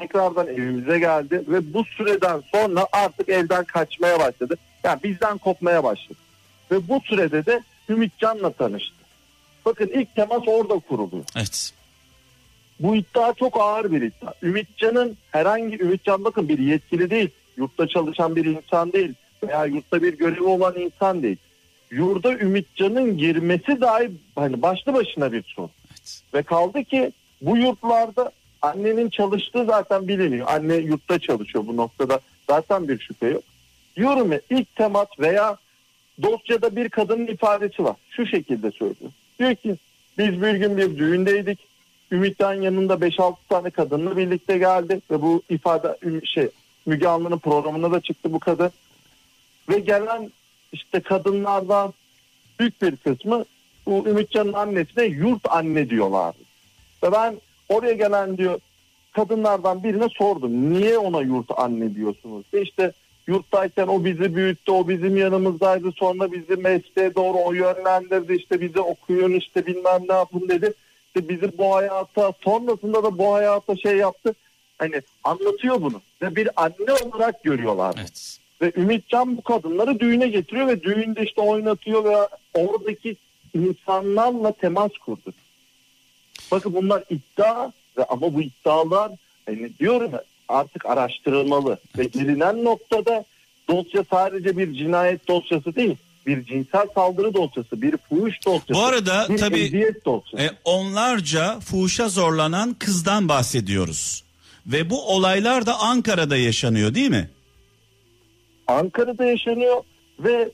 tekrardan 0.00 0.46
evimize 0.46 0.98
geldi 0.98 1.44
ve 1.48 1.74
bu 1.74 1.84
süreden 1.84 2.42
sonra 2.52 2.86
artık 2.92 3.28
evden 3.28 3.64
kaçmaya 3.64 4.18
başladı. 4.18 4.56
Yani 4.84 5.02
bizden 5.02 5.38
kopmaya 5.38 5.84
başladı. 5.84 6.18
Ve 6.70 6.88
bu 6.88 7.00
sürede 7.00 7.46
de 7.46 7.62
Ümitcan'la 7.88 8.52
tanıştı. 8.52 8.94
Bakın 9.64 9.90
ilk 9.94 10.14
temas 10.14 10.42
orada 10.46 10.78
kuruluyor. 10.78 11.24
Evet. 11.36 11.72
Bu 12.80 12.96
iddia 12.96 13.32
çok 13.34 13.60
ağır 13.60 13.92
bir 13.92 14.02
iddia. 14.02 14.32
Ümitcan'ın 14.42 15.16
herhangi 15.30 15.82
Ümitcan 15.82 16.24
bakın 16.24 16.48
bir 16.48 16.58
yetkili 16.58 17.10
değil. 17.10 17.30
Yurtta 17.56 17.88
çalışan 17.88 18.36
bir 18.36 18.44
insan 18.44 18.92
değil. 18.92 19.14
Veya 19.42 19.64
yurtta 19.64 20.02
bir 20.02 20.18
görevi 20.18 20.42
olan 20.42 20.74
insan 20.78 21.22
değil. 21.22 21.36
Yurda 21.90 22.32
Ümitcan'ın 22.32 23.18
girmesi 23.18 23.80
dahi 23.80 24.10
hani 24.34 24.62
başlı 24.62 24.94
başına 24.94 25.32
bir 25.32 25.42
sorun. 25.42 25.70
Evet. 25.90 26.22
Ve 26.34 26.42
kaldı 26.42 26.84
ki 26.84 27.12
bu 27.40 27.56
yurtlarda 27.56 28.32
Annenin 28.64 29.10
çalıştığı 29.10 29.64
zaten 29.64 30.08
biliniyor. 30.08 30.46
Anne 30.48 30.76
yurtta 30.76 31.18
çalışıyor 31.18 31.66
bu 31.66 31.76
noktada. 31.76 32.20
Zaten 32.50 32.88
bir 32.88 32.98
şüphe 32.98 33.26
yok. 33.26 33.42
Diyorum 33.96 34.32
ya 34.32 34.40
ilk 34.50 34.76
temas 34.76 35.08
veya 35.18 35.56
dosyada 36.22 36.76
bir 36.76 36.88
kadının 36.88 37.26
ifadesi 37.26 37.84
var. 37.84 37.96
Şu 38.10 38.26
şekilde 38.26 38.70
söylüyor. 38.70 39.10
Diyor 39.38 39.54
ki 39.54 39.76
biz 40.18 40.42
bir 40.42 40.54
gün 40.54 40.76
bir 40.76 40.98
düğündeydik. 40.98 41.58
Ümit'ten 42.12 42.52
yanında 42.52 42.94
5-6 42.94 43.34
tane 43.48 43.70
kadınla 43.70 44.16
birlikte 44.16 44.58
geldi 44.58 45.00
ve 45.10 45.22
bu 45.22 45.42
ifade 45.50 45.98
şey 46.24 46.48
Müge 46.86 47.08
Anlı'nın 47.08 47.38
programına 47.38 47.92
da 47.92 48.00
çıktı 48.00 48.32
bu 48.32 48.40
kadın. 48.40 48.70
Ve 49.68 49.78
gelen 49.78 50.30
işte 50.72 51.00
kadınlardan 51.00 51.94
büyük 52.60 52.82
bir 52.82 52.96
kısmı 52.96 53.44
bu 53.86 54.08
Ümitcan'ın 54.08 54.52
annesine 54.52 55.04
yurt 55.04 55.52
anne 55.52 55.90
diyorlar. 55.90 56.34
Ve 57.04 57.12
ben 57.12 57.40
oraya 57.68 57.92
gelen 57.92 58.38
diyor 58.38 58.60
kadınlardan 59.12 59.84
birine 59.84 60.08
sordum. 60.08 60.72
Niye 60.72 60.98
ona 60.98 61.20
yurt 61.20 61.46
anne 61.56 61.94
diyorsunuz? 61.94 62.44
Ve 62.54 62.62
işte 62.62 62.92
yurttayken 63.26 63.86
o 63.86 64.04
bizi 64.04 64.34
büyüttü, 64.34 64.72
o 64.72 64.88
bizim 64.88 65.16
yanımızdaydı. 65.16 65.92
Sonra 65.92 66.32
bizi 66.32 66.56
mesleğe 66.56 67.14
doğru 67.14 67.38
o 67.38 67.52
yönlendirdi. 67.52 68.34
İşte 68.34 68.60
bizi 68.60 68.80
okuyun 68.80 69.32
işte 69.32 69.66
bilmem 69.66 70.02
ne 70.08 70.14
yapın 70.14 70.48
dedi. 70.48 70.72
İşte 71.06 71.28
bizi 71.28 71.58
bu 71.58 71.74
hayata 71.74 72.32
sonrasında 72.40 73.04
da 73.04 73.18
bu 73.18 73.34
hayata 73.34 73.76
şey 73.76 73.96
yaptı. 73.96 74.34
Hani 74.78 75.02
anlatıyor 75.24 75.82
bunu. 75.82 76.00
Ve 76.22 76.36
bir 76.36 76.48
anne 76.56 76.92
olarak 77.04 77.44
görüyorlar. 77.44 77.94
Evet. 77.98 78.38
Ve 78.62 78.72
Ümitcan 78.76 79.36
bu 79.36 79.42
kadınları 79.42 80.00
düğüne 80.00 80.28
getiriyor 80.28 80.68
ve 80.68 80.82
düğünde 80.82 81.22
işte 81.22 81.40
oynatıyor 81.40 82.04
ve 82.04 82.16
oradaki 82.54 83.16
insanlarla 83.54 84.52
temas 84.52 84.92
kurdu. 84.92 85.32
Bakın 86.54 86.74
bunlar 86.74 87.04
iddia 87.10 87.70
ve 87.98 88.04
ama 88.04 88.34
bu 88.34 88.42
iddialar 88.42 89.12
yani 89.48 89.70
diyorum 89.80 90.10
artık 90.48 90.86
araştırılmalı 90.86 91.78
ve 91.98 92.04
gelinen 92.04 92.64
noktada 92.64 93.24
dosya 93.68 94.04
sadece 94.10 94.58
bir 94.58 94.74
cinayet 94.74 95.28
dosyası 95.28 95.76
değil. 95.76 95.96
Bir 96.26 96.44
cinsel 96.44 96.86
saldırı 96.94 97.34
dosyası, 97.34 97.82
bir 97.82 97.96
fuhuş 97.96 98.34
dosyası. 98.46 98.74
Bu 98.74 98.84
arada 98.84 99.26
bir 99.28 99.38
tabii 99.38 99.94
e, 100.38 100.50
onlarca 100.64 101.60
fuhuşa 101.60 102.08
zorlanan 102.08 102.74
kızdan 102.74 103.28
bahsediyoruz. 103.28 104.24
Ve 104.66 104.90
bu 104.90 105.08
olaylar 105.08 105.66
da 105.66 105.78
Ankara'da 105.78 106.36
yaşanıyor 106.36 106.94
değil 106.94 107.10
mi? 107.10 107.30
Ankara'da 108.66 109.24
yaşanıyor 109.24 109.82
ve 110.18 110.50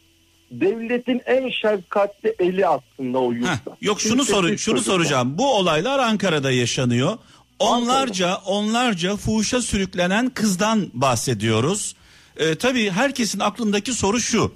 devletin 0.50 1.22
en 1.26 1.50
şefkatli 1.50 2.34
eli 2.38 2.66
aslında 2.66 3.18
o 3.18 3.32
yurtta. 3.32 3.52
Heh, 3.52 3.76
yok 3.80 4.00
şunu 4.00 4.24
soru 4.24 4.58
şunu 4.58 4.80
soracağım. 4.80 5.38
Bu 5.38 5.54
olaylar 5.54 5.98
Ankara'da 5.98 6.50
yaşanıyor. 6.50 7.18
Onlarca 7.58 8.36
onlarca 8.36 9.16
fuhuşa 9.16 9.62
sürüklenen 9.62 10.30
kızdan 10.30 10.90
bahsediyoruz. 10.92 11.94
Ee, 12.36 12.54
tabii 12.54 12.90
herkesin 12.90 13.40
aklındaki 13.40 13.92
soru 13.92 14.20
şu. 14.20 14.54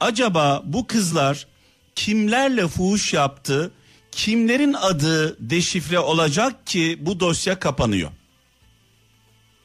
Acaba 0.00 0.62
bu 0.64 0.86
kızlar 0.86 1.46
kimlerle 1.94 2.68
fuhuş 2.68 3.12
yaptı? 3.14 3.70
Kimlerin 4.12 4.72
adı 4.72 5.36
deşifre 5.50 5.98
olacak 5.98 6.66
ki 6.66 6.98
bu 7.00 7.20
dosya 7.20 7.58
kapanıyor? 7.58 8.10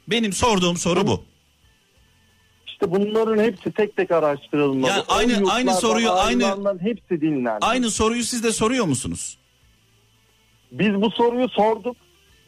Benim 0.07 0.33
sorduğum 0.33 0.77
soru 0.77 1.07
bu. 1.07 1.24
İşte 2.81 2.91
bunların 2.91 3.43
hepsi 3.43 3.71
tek 3.71 3.95
tek 3.98 4.12
araştırılmalı. 4.12 4.91
Yani 4.91 5.03
aynı- 5.07 5.51
aynı 5.51 5.74
soruyu- 5.74 6.12
aynı- 6.12 6.79
hepsi 6.81 7.21
dinlendi. 7.21 7.57
Aynı 7.65 7.91
soruyu 7.91 8.24
siz 8.24 8.43
de 8.43 8.51
soruyor 8.51 8.86
musunuz? 8.86 9.38
Biz 10.71 10.93
bu 11.01 11.12
soruyu 11.12 11.50
sorduk. 11.50 11.95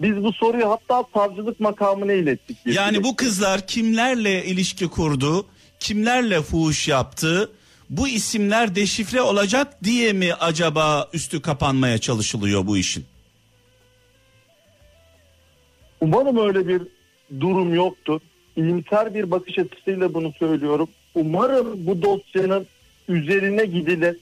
Biz 0.02 0.24
bu 0.24 0.34
soruyu 0.34 0.70
hatta 0.70 1.04
savcılık 1.14 1.60
makamına 1.60 2.14
ilettik. 2.14 2.58
Yani 2.66 3.04
bu 3.04 3.16
kızlar 3.16 3.68
kimlerle 3.68 4.46
ilişki 4.46 4.88
kurdu, 4.88 5.46
kimlerle 5.80 6.42
fuhuş 6.42 6.88
yaptı, 6.88 7.52
bu 7.90 8.08
isimler 8.08 8.76
deşifre 8.76 9.22
olacak 9.22 9.84
diye 9.84 10.14
mi 10.14 10.34
acaba 10.34 11.10
üstü 11.14 11.42
kapanmaya 11.42 11.98
çalışılıyor 11.98 12.68
bu 12.68 12.78
işin? 12.78 13.06
Umarım 16.02 16.38
öyle 16.48 16.68
bir 16.68 16.82
durum 17.40 17.74
yoktur. 17.74 18.22
İyimser 18.56 19.14
bir 19.14 19.32
bakış 19.32 19.60
açısıyla 19.60 20.14
bunu 20.14 20.34
söylüyorum. 20.40 20.90
Umarım 21.16 21.88
bu 21.88 22.02
dosyanın 22.02 22.68
üzerine 23.08 23.66
gidilir 23.66 24.18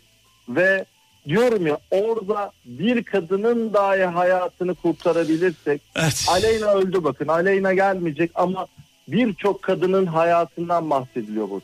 ve 0.49 0.85
diyorum 1.27 1.67
ya 1.67 1.77
orada 1.91 2.51
bir 2.65 3.03
kadının 3.03 3.73
dahi 3.73 4.03
hayatını 4.03 4.75
kurtarabilirsek 4.75 5.81
Evet. 5.95 6.25
Aleyna 6.29 6.73
öldü 6.73 7.03
bakın. 7.03 7.27
Aleyna 7.27 7.73
gelmeyecek 7.73 8.31
ama 8.35 8.67
birçok 9.07 9.61
kadının 9.61 10.05
hayatından 10.05 10.89
bahsediliyor 10.89 11.49
bu. 11.49 11.61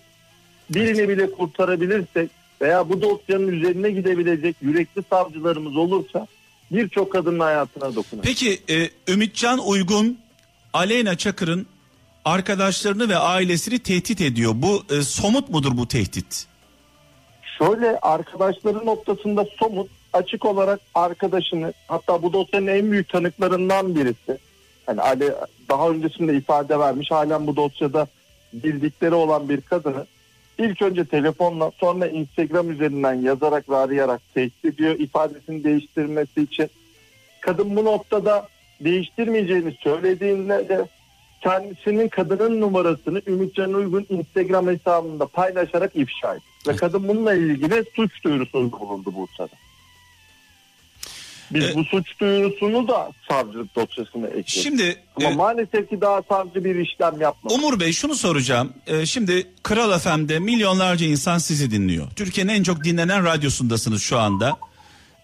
Birini 0.69 1.09
bile 1.09 1.31
kurtarabilirsek 1.31 2.29
veya 2.61 2.89
bu 2.89 3.01
dosyanın 3.01 3.47
üzerine 3.47 3.91
gidebilecek 3.91 4.55
yürekli 4.61 5.03
savcılarımız 5.09 5.77
olursa 5.77 6.27
birçok 6.71 7.11
kadının 7.11 7.39
hayatına 7.39 7.95
dokunur. 7.95 8.23
Peki 8.23 8.59
e, 8.69 8.89
Ümitcan 9.07 9.67
Uygun 9.67 10.17
Aleyna 10.73 11.17
Çakır'ın 11.17 11.67
arkadaşlarını 12.25 13.09
ve 13.09 13.17
ailesini 13.17 13.79
tehdit 13.79 14.21
ediyor. 14.21 14.51
Bu 14.55 14.83
e, 14.95 15.01
somut 15.01 15.49
mudur 15.49 15.77
bu 15.77 15.87
tehdit? 15.87 16.47
Şöyle 17.57 17.99
arkadaşları 17.99 18.85
noktasında 18.85 19.45
somut 19.59 19.89
açık 20.13 20.45
olarak 20.45 20.79
arkadaşını 20.95 21.73
hatta 21.87 22.23
bu 22.23 22.33
dosyanın 22.33 22.67
en 22.67 22.91
büyük 22.91 23.09
tanıklarından 23.09 23.95
birisi. 23.95 24.37
Hani 24.85 25.01
Ali 25.01 25.33
daha 25.69 25.89
öncesinde 25.89 26.37
ifade 26.37 26.79
vermiş 26.79 27.11
halen 27.11 27.47
bu 27.47 27.55
dosyada 27.55 28.07
bildikleri 28.53 29.13
olan 29.13 29.49
bir 29.49 29.61
kadını 29.61 30.05
ilk 30.57 30.81
önce 30.81 31.05
telefonla 31.05 31.71
sonra 31.79 32.07
Instagram 32.07 32.71
üzerinden 32.71 33.13
yazarak 33.13 33.69
ve 33.69 33.75
arayarak 33.75 34.21
tehdit 34.33 34.65
ediyor 34.65 34.99
ifadesini 34.99 35.63
değiştirmesi 35.63 36.41
için. 36.41 36.69
Kadın 37.41 37.75
bu 37.75 37.85
noktada 37.85 38.47
değiştirmeyeceğini 38.79 39.77
söylediğinde 39.83 40.69
de 40.69 40.85
kendisinin 41.41 42.09
kadının 42.09 42.61
numarasını 42.61 43.21
Ümitcan 43.27 43.73
Uygun 43.73 44.05
Instagram 44.09 44.67
hesabında 44.67 45.25
paylaşarak 45.25 45.95
ifşa 45.95 46.35
etti. 46.35 46.45
Ve 46.67 46.75
kadın 46.75 47.07
bununla 47.07 47.33
ilgili 47.33 47.83
suç 47.95 48.23
duyurusunda 48.23 48.79
bulundu 48.79 49.13
Bursa'da. 49.15 49.55
Biz 51.51 51.63
E- 51.63 51.75
bu 51.75 51.83
suç 51.83 52.19
duyurusunu 52.19 52.87
da 52.87 53.11
savcılık 53.29 53.75
dosyasına 53.75 54.27
ekledik. 54.27 54.47
Şimdi 54.47 54.95
Ama 55.15 55.29
e, 55.29 55.35
maalesef 55.35 55.89
ki 55.89 56.01
daha 56.01 56.21
savcı 56.29 56.63
bir 56.63 56.75
işlem 56.75 57.21
yapmadı. 57.21 57.53
Umur 57.53 57.79
Bey 57.79 57.93
şunu 57.93 58.15
soracağım. 58.15 58.73
Ee, 58.87 59.05
şimdi 59.05 59.47
Kral 59.63 59.99
FM'de 59.99 60.39
milyonlarca 60.39 61.05
insan 61.05 61.37
sizi 61.37 61.71
dinliyor. 61.71 62.07
Türkiye'nin 62.15 62.53
en 62.53 62.63
çok 62.63 62.83
dinlenen 62.83 63.25
radyosundasınız 63.25 64.01
şu 64.01 64.19
anda. 64.19 64.57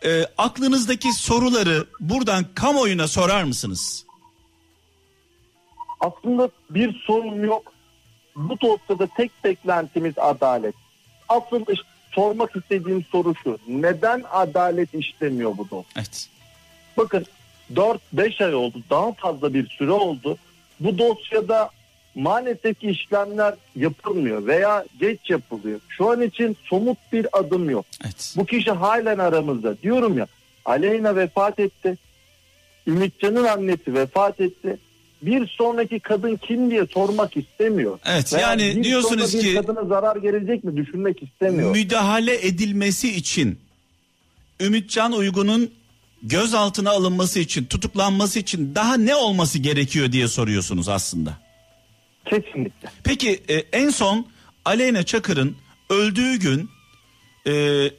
Ee, 0.06 0.26
aklınızdaki 0.38 1.13
soruları 1.13 1.86
buradan 2.00 2.45
kamuoyuna 2.56 3.08
sorar 3.08 3.43
mısınız? 3.43 4.06
Aslında 6.01 6.49
bir 6.69 7.03
sorun 7.05 7.43
yok. 7.43 7.73
Bu 8.35 8.61
dosyada 8.61 9.07
tek 9.17 9.31
beklentimiz 9.43 10.13
adalet. 10.17 10.75
Aslında 11.29 11.71
işte 11.71 11.87
sormak 12.11 12.55
istediğim 12.55 13.05
soru 13.11 13.33
şu. 13.43 13.57
Neden 13.67 14.23
adalet 14.31 14.93
işlemiyor 14.93 15.57
bu 15.57 15.65
dosya? 15.65 15.83
Evet. 15.95 16.29
Bakın 16.97 17.25
4-5 17.73 18.45
ay 18.45 18.55
oldu. 18.55 18.77
Daha 18.89 19.11
fazla 19.13 19.53
bir 19.53 19.67
süre 19.67 19.91
oldu. 19.91 20.37
Bu 20.79 20.97
dosyada 20.97 21.69
maalesef 22.15 22.79
ki 22.79 22.87
işlemler 22.89 23.55
yapılmıyor 23.75 24.47
veya 24.47 24.85
geç 24.99 25.29
yapılıyor. 25.29 25.79
Şu 25.89 26.11
an 26.11 26.21
için 26.21 26.57
somut 26.63 26.97
bir 27.11 27.27
adım 27.39 27.69
yok. 27.69 27.85
Evet. 28.05 28.33
Bu 28.37 28.45
kişi 28.45 28.71
halen 28.71 29.17
aramızda. 29.17 29.81
Diyorum 29.81 30.17
ya 30.17 30.27
Aleyna 30.65 31.15
vefat 31.15 31.59
etti. 31.59 31.97
Ümitcan'ın 32.87 33.43
annesi 33.43 33.93
vefat 33.93 34.41
etti. 34.41 34.77
Bir 35.21 35.47
sonraki 35.47 35.99
kadın 35.99 36.36
kim 36.47 36.71
diye 36.71 36.86
sormak 36.86 37.38
istemiyor. 37.38 37.99
Evet, 38.05 38.34
Veya 38.34 38.49
yani 38.49 38.75
bir 38.75 38.84
diyorsunuz 38.84 39.31
sonra 39.31 39.43
bir 39.43 39.47
ki- 39.49 39.55
kadına 39.55 39.86
zarar 39.86 40.15
gelecek 40.15 40.63
mi 40.63 40.77
düşünmek 40.77 41.23
istemiyor. 41.23 41.71
Müdahale 41.71 42.47
edilmesi 42.47 43.15
için 43.15 43.60
Ümitcan 44.60 45.12
Uygun'un 45.13 45.71
gözaltına 46.23 46.89
alınması 46.91 47.39
için, 47.39 47.65
tutuklanması 47.65 48.39
için 48.39 48.75
daha 48.75 48.97
ne 48.97 49.15
olması 49.15 49.60
gerekiyor 49.60 50.12
diye 50.12 50.27
soruyorsunuz 50.27 50.89
aslında. 50.89 51.38
Kesinlikle. 52.25 52.89
Peki 53.03 53.43
e, 53.49 53.53
en 53.53 53.89
son 53.89 54.25
Aleyna 54.65 55.03
Çakır'ın 55.03 55.55
öldüğü 55.89 56.36
gün 56.39 56.69
e, 57.47 57.51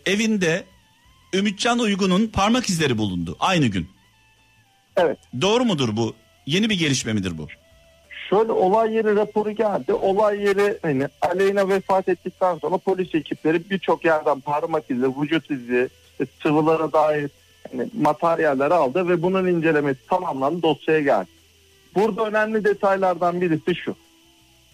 evinde 0.07 0.65
Ümitcan 1.35 1.79
Uygun'un 1.79 2.27
parmak 2.27 2.69
izleri 2.69 2.99
bulundu 2.99 3.37
aynı 3.41 3.67
gün. 3.67 3.89
Evet. 4.97 5.19
Doğru 5.41 5.65
mudur 5.65 5.97
bu? 5.97 6.15
Yeni 6.47 6.71
bir 6.71 6.79
gelişme 6.79 7.13
midir 7.13 7.39
bu? 7.39 7.47
Şöyle 8.31 8.53
olay 8.53 8.95
yeri 8.95 9.17
raporu 9.17 9.51
geldi. 9.51 9.93
Olay 9.93 10.41
yeri 10.41 10.79
hani 10.83 11.09
Aleyna 11.23 11.69
vefat 11.69 12.09
ettikten 12.09 12.59
sonra 12.59 12.79
polis 12.79 13.15
ekipleri 13.15 13.71
birçok 13.71 14.05
yerden 14.05 14.41
parmak 14.41 14.91
izi, 14.91 15.07
vücut 15.21 15.51
izi, 15.51 15.89
sıvılara 16.43 16.93
dair 16.93 17.31
hani 17.73 17.89
materyalleri 18.01 18.75
aldı 18.75 19.09
ve 19.09 19.23
bunun 19.23 19.47
incelemesi 19.47 20.07
tamamlandı 20.07 20.63
dosyaya 20.63 21.01
geldi. 21.01 21.29
Burada 21.95 22.27
önemli 22.27 22.65
detaylardan 22.65 23.41
birisi 23.41 23.75
şu. 23.75 23.97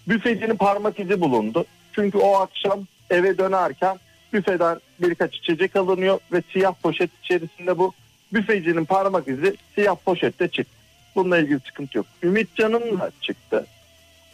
Büfecinin 0.07 0.55
parmak 0.55 0.99
izi 0.99 1.21
bulundu. 1.21 1.65
Çünkü 1.93 2.17
o 2.17 2.35
akşam 2.35 2.79
eve 3.09 3.37
dönerken 3.37 3.99
büfeden 4.33 4.79
birkaç 5.01 5.35
içecek 5.35 5.75
alınıyor 5.75 6.19
ve 6.31 6.43
siyah 6.53 6.73
poşet 6.83 7.09
içerisinde 7.23 7.77
bu. 7.77 7.93
Büfecinin 8.33 8.85
parmak 8.85 9.27
izi 9.27 9.55
siyah 9.75 9.95
poşette 10.05 10.47
çıktı. 10.47 10.78
Bununla 11.15 11.37
ilgili 11.37 11.59
sıkıntı 11.59 11.97
yok. 11.97 12.05
Ümitcan'ın 12.23 12.99
da 12.99 13.11
çıktı. 13.21 13.65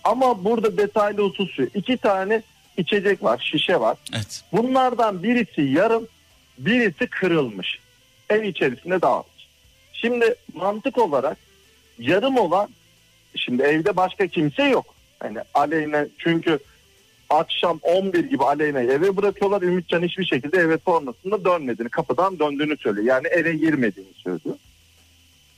Ama 0.04 0.44
burada 0.44 0.78
detaylı 0.78 1.22
husus 1.22 1.56
şu. 1.56 1.64
İki 1.64 1.98
tane 1.98 2.42
içecek 2.78 3.24
var, 3.24 3.50
şişe 3.52 3.80
var. 3.80 3.98
Evet. 4.16 4.44
Bunlardan 4.52 5.24
birisi 5.24 5.62
yarım, 5.62 6.08
birisi 6.58 7.08
kırılmış. 7.08 7.80
Ev 8.30 8.44
içerisinde 8.44 9.02
dağılmış. 9.02 9.48
Şimdi 9.94 10.36
mantık 10.54 10.98
olarak 10.98 11.38
yarım 12.00 12.38
olan 12.38 12.70
şimdi 13.36 13.64
evde 13.64 13.98
başka 13.98 14.28
kimse 14.28 14.64
yok. 14.64 14.86
Hani 15.20 15.38
aleyhine 15.54 16.08
çünkü 16.18 16.60
akşam 17.30 17.80
11 17.82 18.24
gibi 18.24 18.44
Aleyna'yı 18.44 18.92
eve 18.92 19.18
bırakıyorlar. 19.18 19.62
Ümitcan 19.62 20.02
hiçbir 20.02 20.26
şekilde 20.26 20.58
eve 20.58 20.78
sonrasında 20.86 21.46
dönmediğini, 21.46 21.90
kapıdan 21.90 22.40
döndüğünü 22.40 22.78
söylüyor. 22.78 23.08
Yani 23.08 23.28
eve 23.28 23.54
girmediğini 23.54 24.14
söylüyor. 24.14 24.56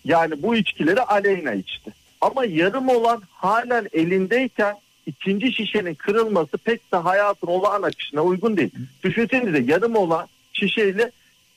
Yani 0.08 0.44
bu 0.44 0.56
içkileri 0.56 1.02
Aleyna 1.02 1.54
içti. 1.54 1.92
Ama 2.22 2.46
yarım 2.46 2.90
olan 2.90 3.22
halen 3.30 3.88
elindeyken 3.94 4.76
ikinci 5.06 5.54
şişenin 5.54 5.96
kırılması 5.96 6.58
pek 6.58 6.92
de 6.92 6.98
hayatın 6.98 7.48
olağan 7.48 7.82
akışına 7.82 8.22
uygun 8.22 8.58
değil. 8.58 8.72
Düşünsenize 9.04 9.72
yarım 9.72 9.96
olan 9.96 10.28
şişeyle 10.54 11.12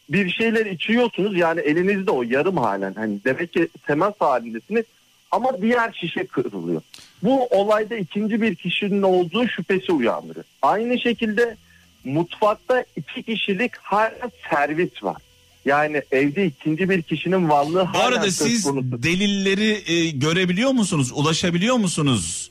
bir 0.08 0.30
şeyler 0.30 0.66
içiyorsunuz 0.66 1.36
yani 1.36 1.60
elinizde 1.60 2.10
o 2.10 2.22
yarım 2.22 2.56
halen 2.56 2.94
hani 2.94 3.24
demek 3.24 3.52
ki 3.52 3.68
temas 3.86 4.14
halindesiniz 4.18 4.84
ama 5.30 5.62
diğer 5.62 5.92
şişe 5.92 6.26
kırılıyor. 6.26 6.82
Bu 7.22 7.46
olayda 7.46 7.96
ikinci 7.96 8.42
bir 8.42 8.54
kişinin 8.54 9.02
olduğu 9.02 9.48
şüphesi 9.48 9.92
uyandırıyor. 9.92 10.44
Aynı 10.62 10.98
şekilde 10.98 11.56
mutfakta 12.04 12.84
iki 12.96 13.22
kişilik 13.22 13.76
hala 13.76 14.30
servis 14.50 15.02
var. 15.02 15.22
Yani 15.64 16.03
evde 16.11 16.46
ikinci 16.46 16.90
bir 16.90 17.03
kişinin 17.03 17.49
varlığı 17.49 17.88
Bu 17.94 17.99
arada 17.99 18.31
siz 18.31 18.64
konusu. 18.64 19.03
delilleri 19.03 19.83
e, 19.92 20.11
görebiliyor 20.11 20.70
musunuz? 20.70 21.12
Ulaşabiliyor 21.14 21.77
musunuz? 21.77 22.51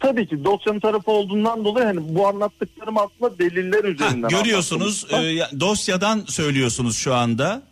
Tabii 0.00 0.26
ki 0.28 0.44
dosyanın 0.44 0.80
tarafı 0.80 1.10
olduğundan 1.10 1.64
dolayı 1.64 1.86
hani 1.86 2.14
bu 2.14 2.26
anlattıklarım 2.26 2.98
aslında 2.98 3.38
deliller 3.38 3.84
Ha, 3.84 3.88
üzerinden. 3.90 4.28
görüyorsunuz 4.30 5.04
anlatılmış. 5.04 5.32
e, 5.32 5.34
ya- 5.36 5.50
dosyadan 5.60 6.24
söylüyorsunuz 6.28 6.96
şu 6.96 7.14
anda. 7.14 7.62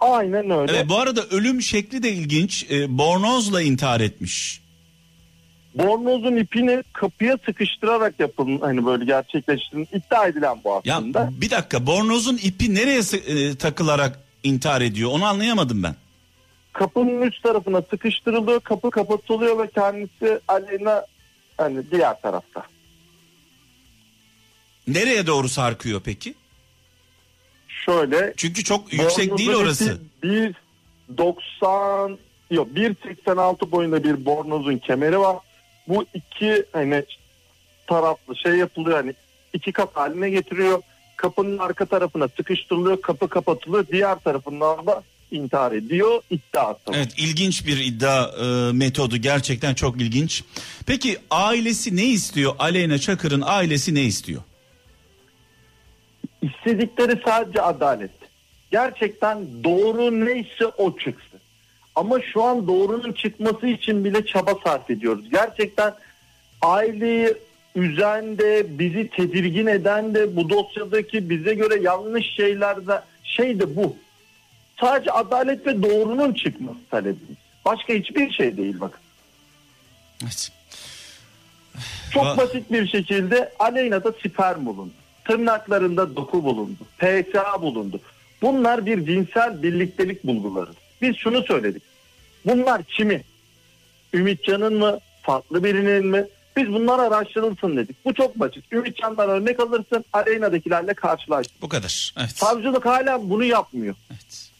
Aynen 0.00 0.50
öyle. 0.50 0.72
Evet, 0.72 0.88
bu 0.88 0.98
arada 0.98 1.24
ölüm 1.30 1.62
şekli 1.62 2.02
de 2.02 2.12
ilginç. 2.12 2.66
E, 2.70 2.98
bornozla 2.98 3.62
intihar 3.62 4.00
etmiş. 4.00 4.60
Bornozun 5.74 6.36
ipini 6.36 6.82
kapıya 6.92 7.38
sıkıştırarak 7.46 8.20
yapılın 8.20 8.60
hani 8.60 8.86
böyle 8.86 9.04
gerçekleştirin 9.04 9.88
iddia 9.92 10.26
edilen 10.26 10.60
bu 10.64 10.80
Ya 10.84 10.96
aslında. 10.96 11.28
bir 11.32 11.50
dakika 11.50 11.86
bornozun 11.86 12.36
ipi 12.42 12.74
nereye 12.74 13.00
e, 13.26 13.54
takılarak 13.54 14.20
intihar 14.42 14.80
ediyor? 14.80 15.10
Onu 15.12 15.24
anlayamadım 15.24 15.82
ben. 15.82 15.94
Kapının 16.72 17.22
üst 17.22 17.42
tarafına 17.42 17.82
sıkıştırılıyor, 17.90 18.60
kapı 18.60 18.90
kapatılıyor 18.90 19.58
ve 19.58 19.70
kendisi 19.70 20.40
aleyna 20.48 21.06
hani 21.56 21.90
diğer 21.90 22.20
tarafta. 22.22 22.62
Nereye 24.88 25.26
doğru 25.26 25.48
sarkıyor 25.48 26.00
peki? 26.04 26.34
Şöyle 27.68 28.34
Çünkü 28.36 28.64
çok 28.64 28.92
yüksek 28.92 29.38
değil 29.38 29.54
orası. 29.54 30.00
ipi 30.22 30.54
1.90 31.16 32.16
yok 32.50 32.68
1.86 32.74 33.70
boyunda 33.70 34.04
bir 34.04 34.24
bornozun 34.24 34.78
kemeri 34.78 35.18
var. 35.18 35.36
Bu 35.90 36.04
iki 36.14 36.64
hani 36.72 37.04
taraflı 37.86 38.36
şey 38.36 38.52
yapılıyor 38.52 38.96
hani 38.96 39.14
iki 39.52 39.72
kat 39.72 39.96
haline 39.96 40.30
getiriyor. 40.30 40.82
Kapının 41.16 41.58
arka 41.58 41.86
tarafına 41.86 42.28
sıkıştırılıyor, 42.28 43.02
kapı 43.02 43.28
kapatılıyor. 43.28 43.86
Diğer 43.92 44.18
tarafından 44.18 44.86
da 44.86 45.02
intihar 45.30 45.72
ediyor 45.72 46.22
iddiası. 46.30 46.80
Evet 46.92 47.14
ilginç 47.18 47.66
bir 47.66 47.84
iddia 47.84 48.28
e, 48.28 48.72
metodu 48.72 49.16
gerçekten 49.16 49.74
çok 49.74 50.00
ilginç. 50.00 50.44
Peki 50.86 51.18
ailesi 51.30 51.96
ne 51.96 52.04
istiyor? 52.04 52.54
Aleyna 52.58 52.98
Çakır'ın 52.98 53.42
ailesi 53.46 53.94
ne 53.94 54.02
istiyor? 54.02 54.42
İstedikleri 56.42 57.20
sadece 57.24 57.62
adalet. 57.62 58.10
Gerçekten 58.70 59.64
doğru 59.64 60.24
neyse 60.24 60.66
o 60.66 60.98
çıksın. 60.98 61.40
Ama 61.94 62.20
şu 62.32 62.42
an 62.42 62.66
doğrunun 62.68 63.12
çıkması 63.12 63.66
için 63.66 64.04
bile 64.04 64.26
çaba 64.26 64.54
sarf 64.64 64.90
ediyoruz. 64.90 65.30
Gerçekten 65.30 65.94
aileyi 66.62 67.34
üzen 67.74 68.38
de 68.38 68.78
bizi 68.78 69.08
tedirgin 69.08 69.66
eden 69.66 70.14
de 70.14 70.36
bu 70.36 70.50
dosyadaki 70.50 71.30
bize 71.30 71.54
göre 71.54 71.80
yanlış 71.82 72.26
şeyler 72.34 72.86
de 72.86 73.02
şey 73.24 73.60
de 73.60 73.76
bu. 73.76 73.96
Sadece 74.80 75.10
adalet 75.12 75.66
ve 75.66 75.82
doğrunun 75.82 76.34
çıkması 76.34 76.78
talebimiz. 76.90 77.36
Başka 77.64 77.92
hiçbir 77.92 78.30
şey 78.30 78.56
değil 78.56 78.80
bakın. 78.80 79.00
Evet. 80.22 80.52
Çok 82.12 82.24
Va- 82.24 82.36
basit 82.36 82.72
bir 82.72 82.86
şekilde 82.88 83.52
Aleyna'da 83.58 84.12
sperm 84.12 84.66
bulundu. 84.66 84.92
Tırnaklarında 85.24 86.16
doku 86.16 86.44
bulundu. 86.44 86.78
PSA 86.98 87.62
bulundu. 87.62 88.00
Bunlar 88.42 88.86
bir 88.86 89.06
cinsel 89.06 89.62
birliktelik 89.62 90.24
bulguları. 90.24 90.70
Biz 91.02 91.16
şunu 91.16 91.42
söyledik. 91.42 91.82
Bunlar 92.44 92.82
kimi? 92.82 93.22
Ümitcan'ın 94.14 94.78
mı? 94.78 94.98
Farklı 95.22 95.64
birinin 95.64 96.06
mi? 96.06 96.26
Biz 96.56 96.72
bunlar 96.72 96.98
araştırılsın 96.98 97.76
dedik. 97.76 98.04
Bu 98.04 98.14
çok 98.14 98.40
basit. 98.40 98.72
Ümitcan'dan 98.72 99.28
örnek 99.30 99.60
alırsın. 99.60 100.04
Aleyna'dakilerle 100.12 100.94
karşılaşsın. 100.94 101.52
Bu 101.62 101.68
kadar. 101.68 102.14
Evet. 102.18 102.30
Savcılık 102.30 102.86
hala 102.86 103.30
bunu 103.30 103.44
yapmıyor. 103.44 103.94
evet. 104.10 104.50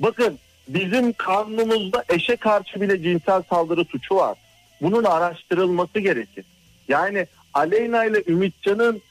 Bakın 0.00 0.38
bizim 0.68 1.12
kanunumuzda 1.12 2.04
eşe 2.08 2.36
karşı 2.36 2.80
bile 2.80 3.02
cinsel 3.02 3.42
saldırı 3.50 3.84
suçu 3.84 4.14
var. 4.14 4.38
Bunun 4.82 5.04
araştırılması 5.04 5.98
gerekir. 5.98 6.44
Yani 6.88 7.26
Aleyna 7.54 8.04
ile 8.04 8.22
Ümitcan'ın 8.26 9.02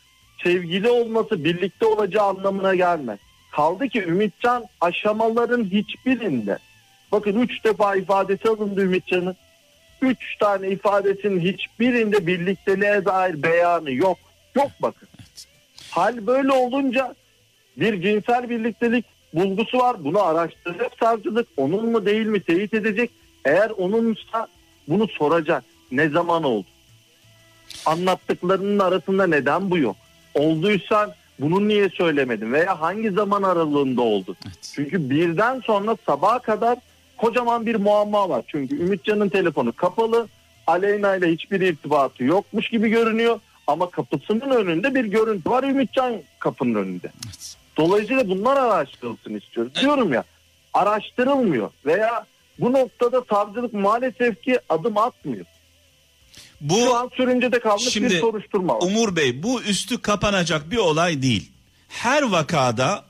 sevgili 0.44 0.90
olması 0.90 1.44
birlikte 1.44 1.86
olacağı 1.86 2.26
anlamına 2.28 2.76
gelmez. 2.76 3.20
Kaldı 3.60 3.90
ki 3.90 4.02
Ümitcan 4.04 4.66
aşamaların 4.82 5.64
hiçbirinde. 5.64 6.58
Bakın 7.12 7.40
üç 7.40 7.64
defa 7.64 7.96
ifadesi 7.96 8.50
alındı 8.50 8.82
Ümitcan'ın. 8.82 9.36
Üç 10.02 10.38
tane 10.38 10.70
ifadesinin 10.70 11.40
hiçbirinde 11.40 12.28
birlikteliğe 12.28 13.06
dair 13.06 13.44
beyanı 13.44 13.92
yok. 13.92 14.18
Yok 14.56 14.72
bakın. 14.82 15.08
Hal 15.92 16.28
böyle 16.28 16.52
olunca 16.52 17.16
bir 17.78 18.02
cinsel 18.02 18.50
birliktelik 18.50 19.06
bulgusu 19.34 19.78
var. 19.78 20.04
Bunu 20.04 20.24
araştıracak 20.24 20.92
savcılık. 21.00 21.48
Onun 21.58 21.92
mu 21.92 22.06
değil 22.06 22.26
mi 22.26 22.44
teyit 22.44 22.74
edecek. 22.74 23.12
Eğer 23.46 23.70
onunsa 23.70 24.48
bunu 24.88 25.08
soracak. 25.08 25.64
Ne 25.92 26.10
zaman 26.10 26.44
oldu? 26.44 26.68
Anlattıklarının 27.86 28.80
arasında 28.80 29.28
neden 29.28 29.72
bu 29.72 29.78
yok? 29.78 29.96
Olduysa 30.34 31.16
bunu 31.40 31.68
niye 31.68 31.90
söylemedin? 31.90 32.54
Veya 32.54 32.82
hangi 32.82 33.12
zaman 33.12 33.44
aralığında 33.44 34.02
oldu? 34.02 34.36
Evet. 34.46 34.72
Çünkü 34.76 35.10
birden 35.10 35.60
sonra 35.60 35.98
sabaha 36.06 36.40
kadar 36.40 36.78
kocaman 37.18 37.66
bir 37.66 37.76
muamma 37.76 38.30
var. 38.30 38.44
Çünkü 38.48 38.82
Ümitcan'ın 38.82 39.30
telefonu 39.30 39.74
kapalı. 39.74 40.28
Aleyna 40.68 41.16
ile 41.16 41.32
hiçbir 41.32 41.62
irtibatı 41.62 42.24
yokmuş 42.24 42.70
gibi 42.70 42.90
görünüyor. 42.90 43.40
Ama 43.68 43.90
kapısının 43.90 44.50
önünde 44.50 44.96
bir 44.96 45.06
görüntü 45.06 45.50
var 45.50 45.64
Ümitcan 45.64 46.14
kapının 46.40 46.76
önünde. 46.76 47.12
Evet. 47.26 47.56
Dolayısıyla 47.78 48.30
bunlar 48.30 48.58
araştırılsın 48.58 49.36
istiyoruz. 49.36 49.76
Diyorum 49.82 50.14
ya 50.14 50.24
araştırılmıyor 50.74 51.72
veya 51.86 52.26
bu 52.60 52.74
noktada 52.74 53.24
savcılık 53.30 53.74
maalesef 53.74 54.42
ki 54.42 54.60
adım 54.70 54.98
atmıyor. 54.98 55.46
Bu 56.62 56.76
Şu 56.76 56.96
an 56.96 57.10
sürüncede 57.18 57.60
kalmış 57.60 57.84
Şimdi 57.84 58.10
bir 58.10 58.20
soruşturma 58.20 58.76
var. 58.76 58.82
Umur 58.82 59.16
Bey 59.16 59.44
bu 59.44 59.62
üstü 59.62 60.02
kapanacak 60.02 60.72
bir 60.72 60.78
olay 60.78 61.22
değil. 61.22 61.52
Her 61.88 62.24
vakada 62.24 63.06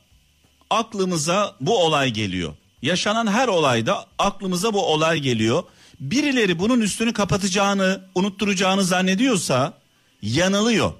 aklımıza 0.69 1.55
bu 1.61 1.77
olay 1.77 2.11
geliyor. 2.11 2.53
Yaşanan 2.81 3.27
her 3.27 3.47
olayda 3.47 4.05
aklımıza 4.19 4.73
bu 4.73 4.85
olay 4.85 5.19
geliyor. 5.19 5.63
Birileri 5.99 6.59
bunun 6.59 6.81
üstünü 6.81 7.13
kapatacağını, 7.13 8.01
unutturacağını 8.15 8.83
zannediyorsa 8.83 9.73
yanılıyor. 10.21 10.93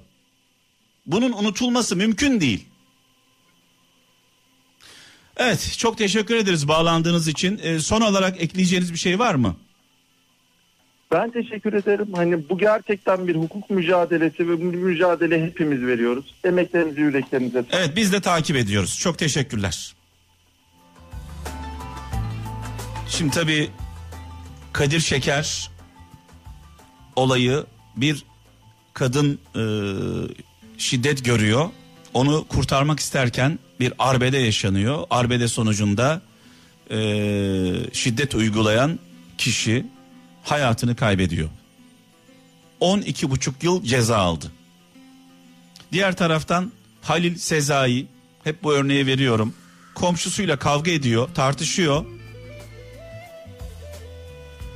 Bunun 1.06 1.32
unutulması 1.32 1.96
mümkün 1.96 2.40
değil. 2.40 2.66
Evet, 5.36 5.74
çok 5.78 5.98
teşekkür 5.98 6.36
ederiz 6.36 6.68
bağlandığınız 6.68 7.28
için. 7.28 7.60
Ee, 7.62 7.78
son 7.78 8.00
olarak 8.00 8.42
ekleyeceğiniz 8.42 8.92
bir 8.92 8.98
şey 8.98 9.18
var 9.18 9.34
mı? 9.34 9.56
Ben 11.12 11.30
teşekkür 11.30 11.72
ederim. 11.72 12.08
Hani 12.14 12.48
bu 12.48 12.58
gerçekten 12.58 13.28
bir 13.28 13.34
hukuk 13.36 13.70
mücadelesi 13.70 14.48
ve 14.48 14.60
bu 14.60 14.64
mücadele 14.64 15.46
hepimiz 15.46 15.86
veriyoruz. 15.86 16.34
Emeklerinizi 16.44 17.00
yüreklerinize 17.00 17.64
Evet, 17.70 17.96
biz 17.96 18.12
de 18.12 18.20
takip 18.20 18.56
ediyoruz. 18.56 18.98
Çok 18.98 19.18
teşekkürler. 19.18 19.94
Şimdi 23.08 23.34
tabii 23.34 23.70
Kadir 24.72 25.00
Şeker 25.00 25.70
olayı 27.16 27.64
bir 27.96 28.24
kadın 28.94 29.38
e, 29.56 29.62
şiddet 30.78 31.24
görüyor. 31.24 31.70
Onu 32.14 32.44
kurtarmak 32.48 33.00
isterken 33.00 33.58
bir 33.80 33.92
arbede 33.98 34.38
yaşanıyor. 34.38 35.04
Arbede 35.10 35.48
sonucunda 35.48 36.22
e, 36.90 36.96
şiddet 37.92 38.34
uygulayan 38.34 38.98
kişi 39.38 39.86
hayatını 40.42 40.96
kaybediyor. 40.96 41.48
12 42.80 43.30
buçuk 43.30 43.62
yıl 43.62 43.84
ceza 43.84 44.16
aldı. 44.16 44.52
Diğer 45.92 46.16
taraftan 46.16 46.72
Halil 47.02 47.38
Sezai 47.38 48.06
hep 48.44 48.62
bu 48.62 48.72
örneği 48.72 49.06
veriyorum. 49.06 49.54
Komşusuyla 49.94 50.58
kavga 50.58 50.90
ediyor, 50.90 51.28
tartışıyor. 51.34 52.04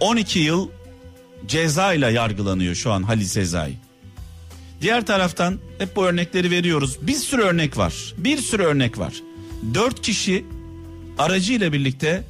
12 0.01 0.39
yıl 0.39 0.69
ceza 1.47 1.95
ile 1.95 2.13
yargılanıyor 2.13 2.75
şu 2.75 2.93
an 2.93 3.03
Halil 3.03 3.27
Sezai. 3.27 3.75
Diğer 4.81 5.07
taraftan 5.07 5.59
hep 5.79 5.97
bu 5.97 6.07
örnekleri 6.07 6.51
veriyoruz. 6.51 6.99
Bir 7.03 7.15
sürü 7.15 7.43
örnek 7.43 7.79
var. 7.79 8.15
Bir 8.17 8.39
sürü 8.39 8.63
örnek 8.63 8.99
var. 8.99 9.15
Dört 9.75 10.03
kişi 10.03 10.45
aracıyla 11.19 11.73
birlikte 11.73 12.25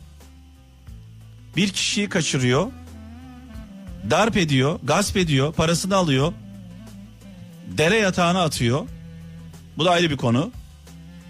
bir 1.57 1.69
kişiyi 1.69 2.09
kaçırıyor. 2.09 2.73
Darp 4.11 4.37
ediyor, 4.37 4.79
gasp 4.83 5.17
ediyor, 5.17 5.53
parasını 5.53 5.97
alıyor. 5.97 6.33
Dere 7.79 7.97
yatağına 7.97 8.43
atıyor. 8.43 8.89
Bu 9.77 9.85
da 9.85 9.91
ayrı 9.91 10.11
bir 10.11 10.17
konu. 10.17 10.53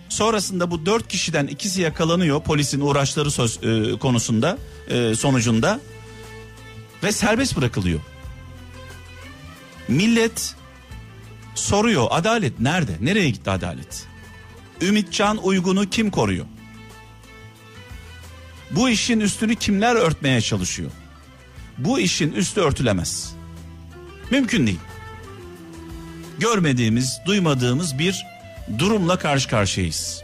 Sonrasında 0.08 0.70
bu 0.70 0.86
dört 0.86 1.08
kişiden 1.08 1.46
ikisi 1.46 1.82
yakalanıyor 1.82 2.42
polisin 2.42 2.80
uğraşları 2.80 3.30
söz, 3.30 3.58
e, 3.62 3.98
konusunda 3.98 4.58
e, 4.88 5.14
sonucunda 5.14 5.80
ve 7.02 7.12
serbest 7.12 7.56
bırakılıyor. 7.56 8.00
Millet 9.88 10.54
soruyor 11.54 12.06
adalet 12.10 12.60
nerede? 12.60 12.96
Nereye 13.00 13.30
gitti 13.30 13.50
adalet? 13.50 14.06
Ümitcan 14.80 15.44
Uygun'u 15.44 15.90
kim 15.90 16.10
koruyor? 16.10 16.46
Bu 18.70 18.88
işin 18.88 19.20
üstünü 19.20 19.56
kimler 19.56 19.94
örtmeye 19.94 20.40
çalışıyor? 20.40 20.90
Bu 21.78 21.98
işin 22.00 22.32
üstü 22.32 22.60
örtülemez. 22.60 23.34
Mümkün 24.30 24.66
değil. 24.66 24.80
Görmediğimiz, 26.38 27.20
duymadığımız 27.26 27.98
bir 27.98 28.26
durumla 28.78 29.18
karşı 29.18 29.48
karşıyayız. 29.48 30.22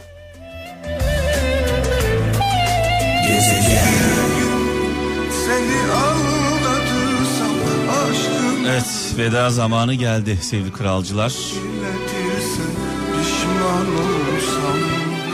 Evet 8.69 9.13
veda 9.17 9.49
zamanı 9.49 9.93
geldi 9.93 10.39
sevgili 10.41 10.71
kralcılar. 10.71 11.33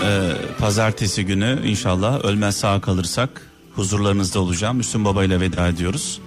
Ee, 0.03 0.31
pazartesi 0.59 1.25
günü 1.25 1.59
inşallah 1.65 2.25
ölmez 2.25 2.57
sağ 2.57 2.81
kalırsak 2.81 3.41
huzurlarınızda 3.77 4.39
olacağım. 4.39 4.77
Müslüm 4.77 5.05
Baba 5.05 5.23
ile 5.23 5.39
veda 5.39 5.67
ediyoruz. 5.67 6.19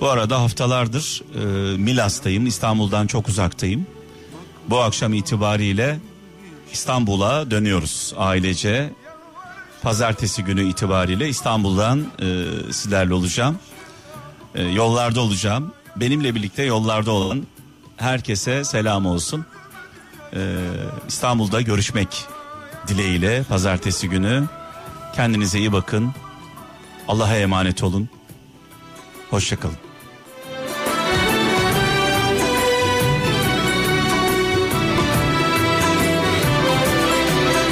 Bu 0.00 0.08
arada 0.08 0.40
haftalardır 0.40 1.22
e, 1.34 1.76
Milas'tayım. 1.76 2.46
İstanbul'dan 2.46 3.06
çok 3.06 3.28
uzaktayım. 3.28 3.86
Bu 4.70 4.80
akşam 4.80 5.14
itibariyle 5.14 5.98
İstanbul'a 6.72 7.50
dönüyoruz 7.50 8.14
ailece. 8.16 8.92
Pazartesi 9.82 10.44
günü 10.44 10.68
itibariyle 10.68 11.28
İstanbul'dan 11.28 12.06
e, 12.22 12.44
sizlerle 12.72 13.14
olacağım. 13.14 13.58
E, 14.54 14.62
yollarda 14.62 15.20
olacağım. 15.20 15.72
Benimle 15.96 16.34
birlikte 16.34 16.62
yollarda 16.62 17.10
olan 17.10 17.46
herkese 17.96 18.64
selam 18.64 19.06
olsun. 19.06 19.46
E, 20.32 20.56
İstanbul'da 21.08 21.60
görüşmek 21.60 22.24
dileğiyle 22.88 23.42
pazartesi 23.42 24.08
günü. 24.08 24.44
Kendinize 25.14 25.58
iyi 25.58 25.72
bakın. 25.72 26.12
Allah'a 27.08 27.36
emanet 27.36 27.82
olun. 27.82 28.08
Hoşçakalın. 29.30 29.76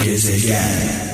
Gezegen 0.04 1.11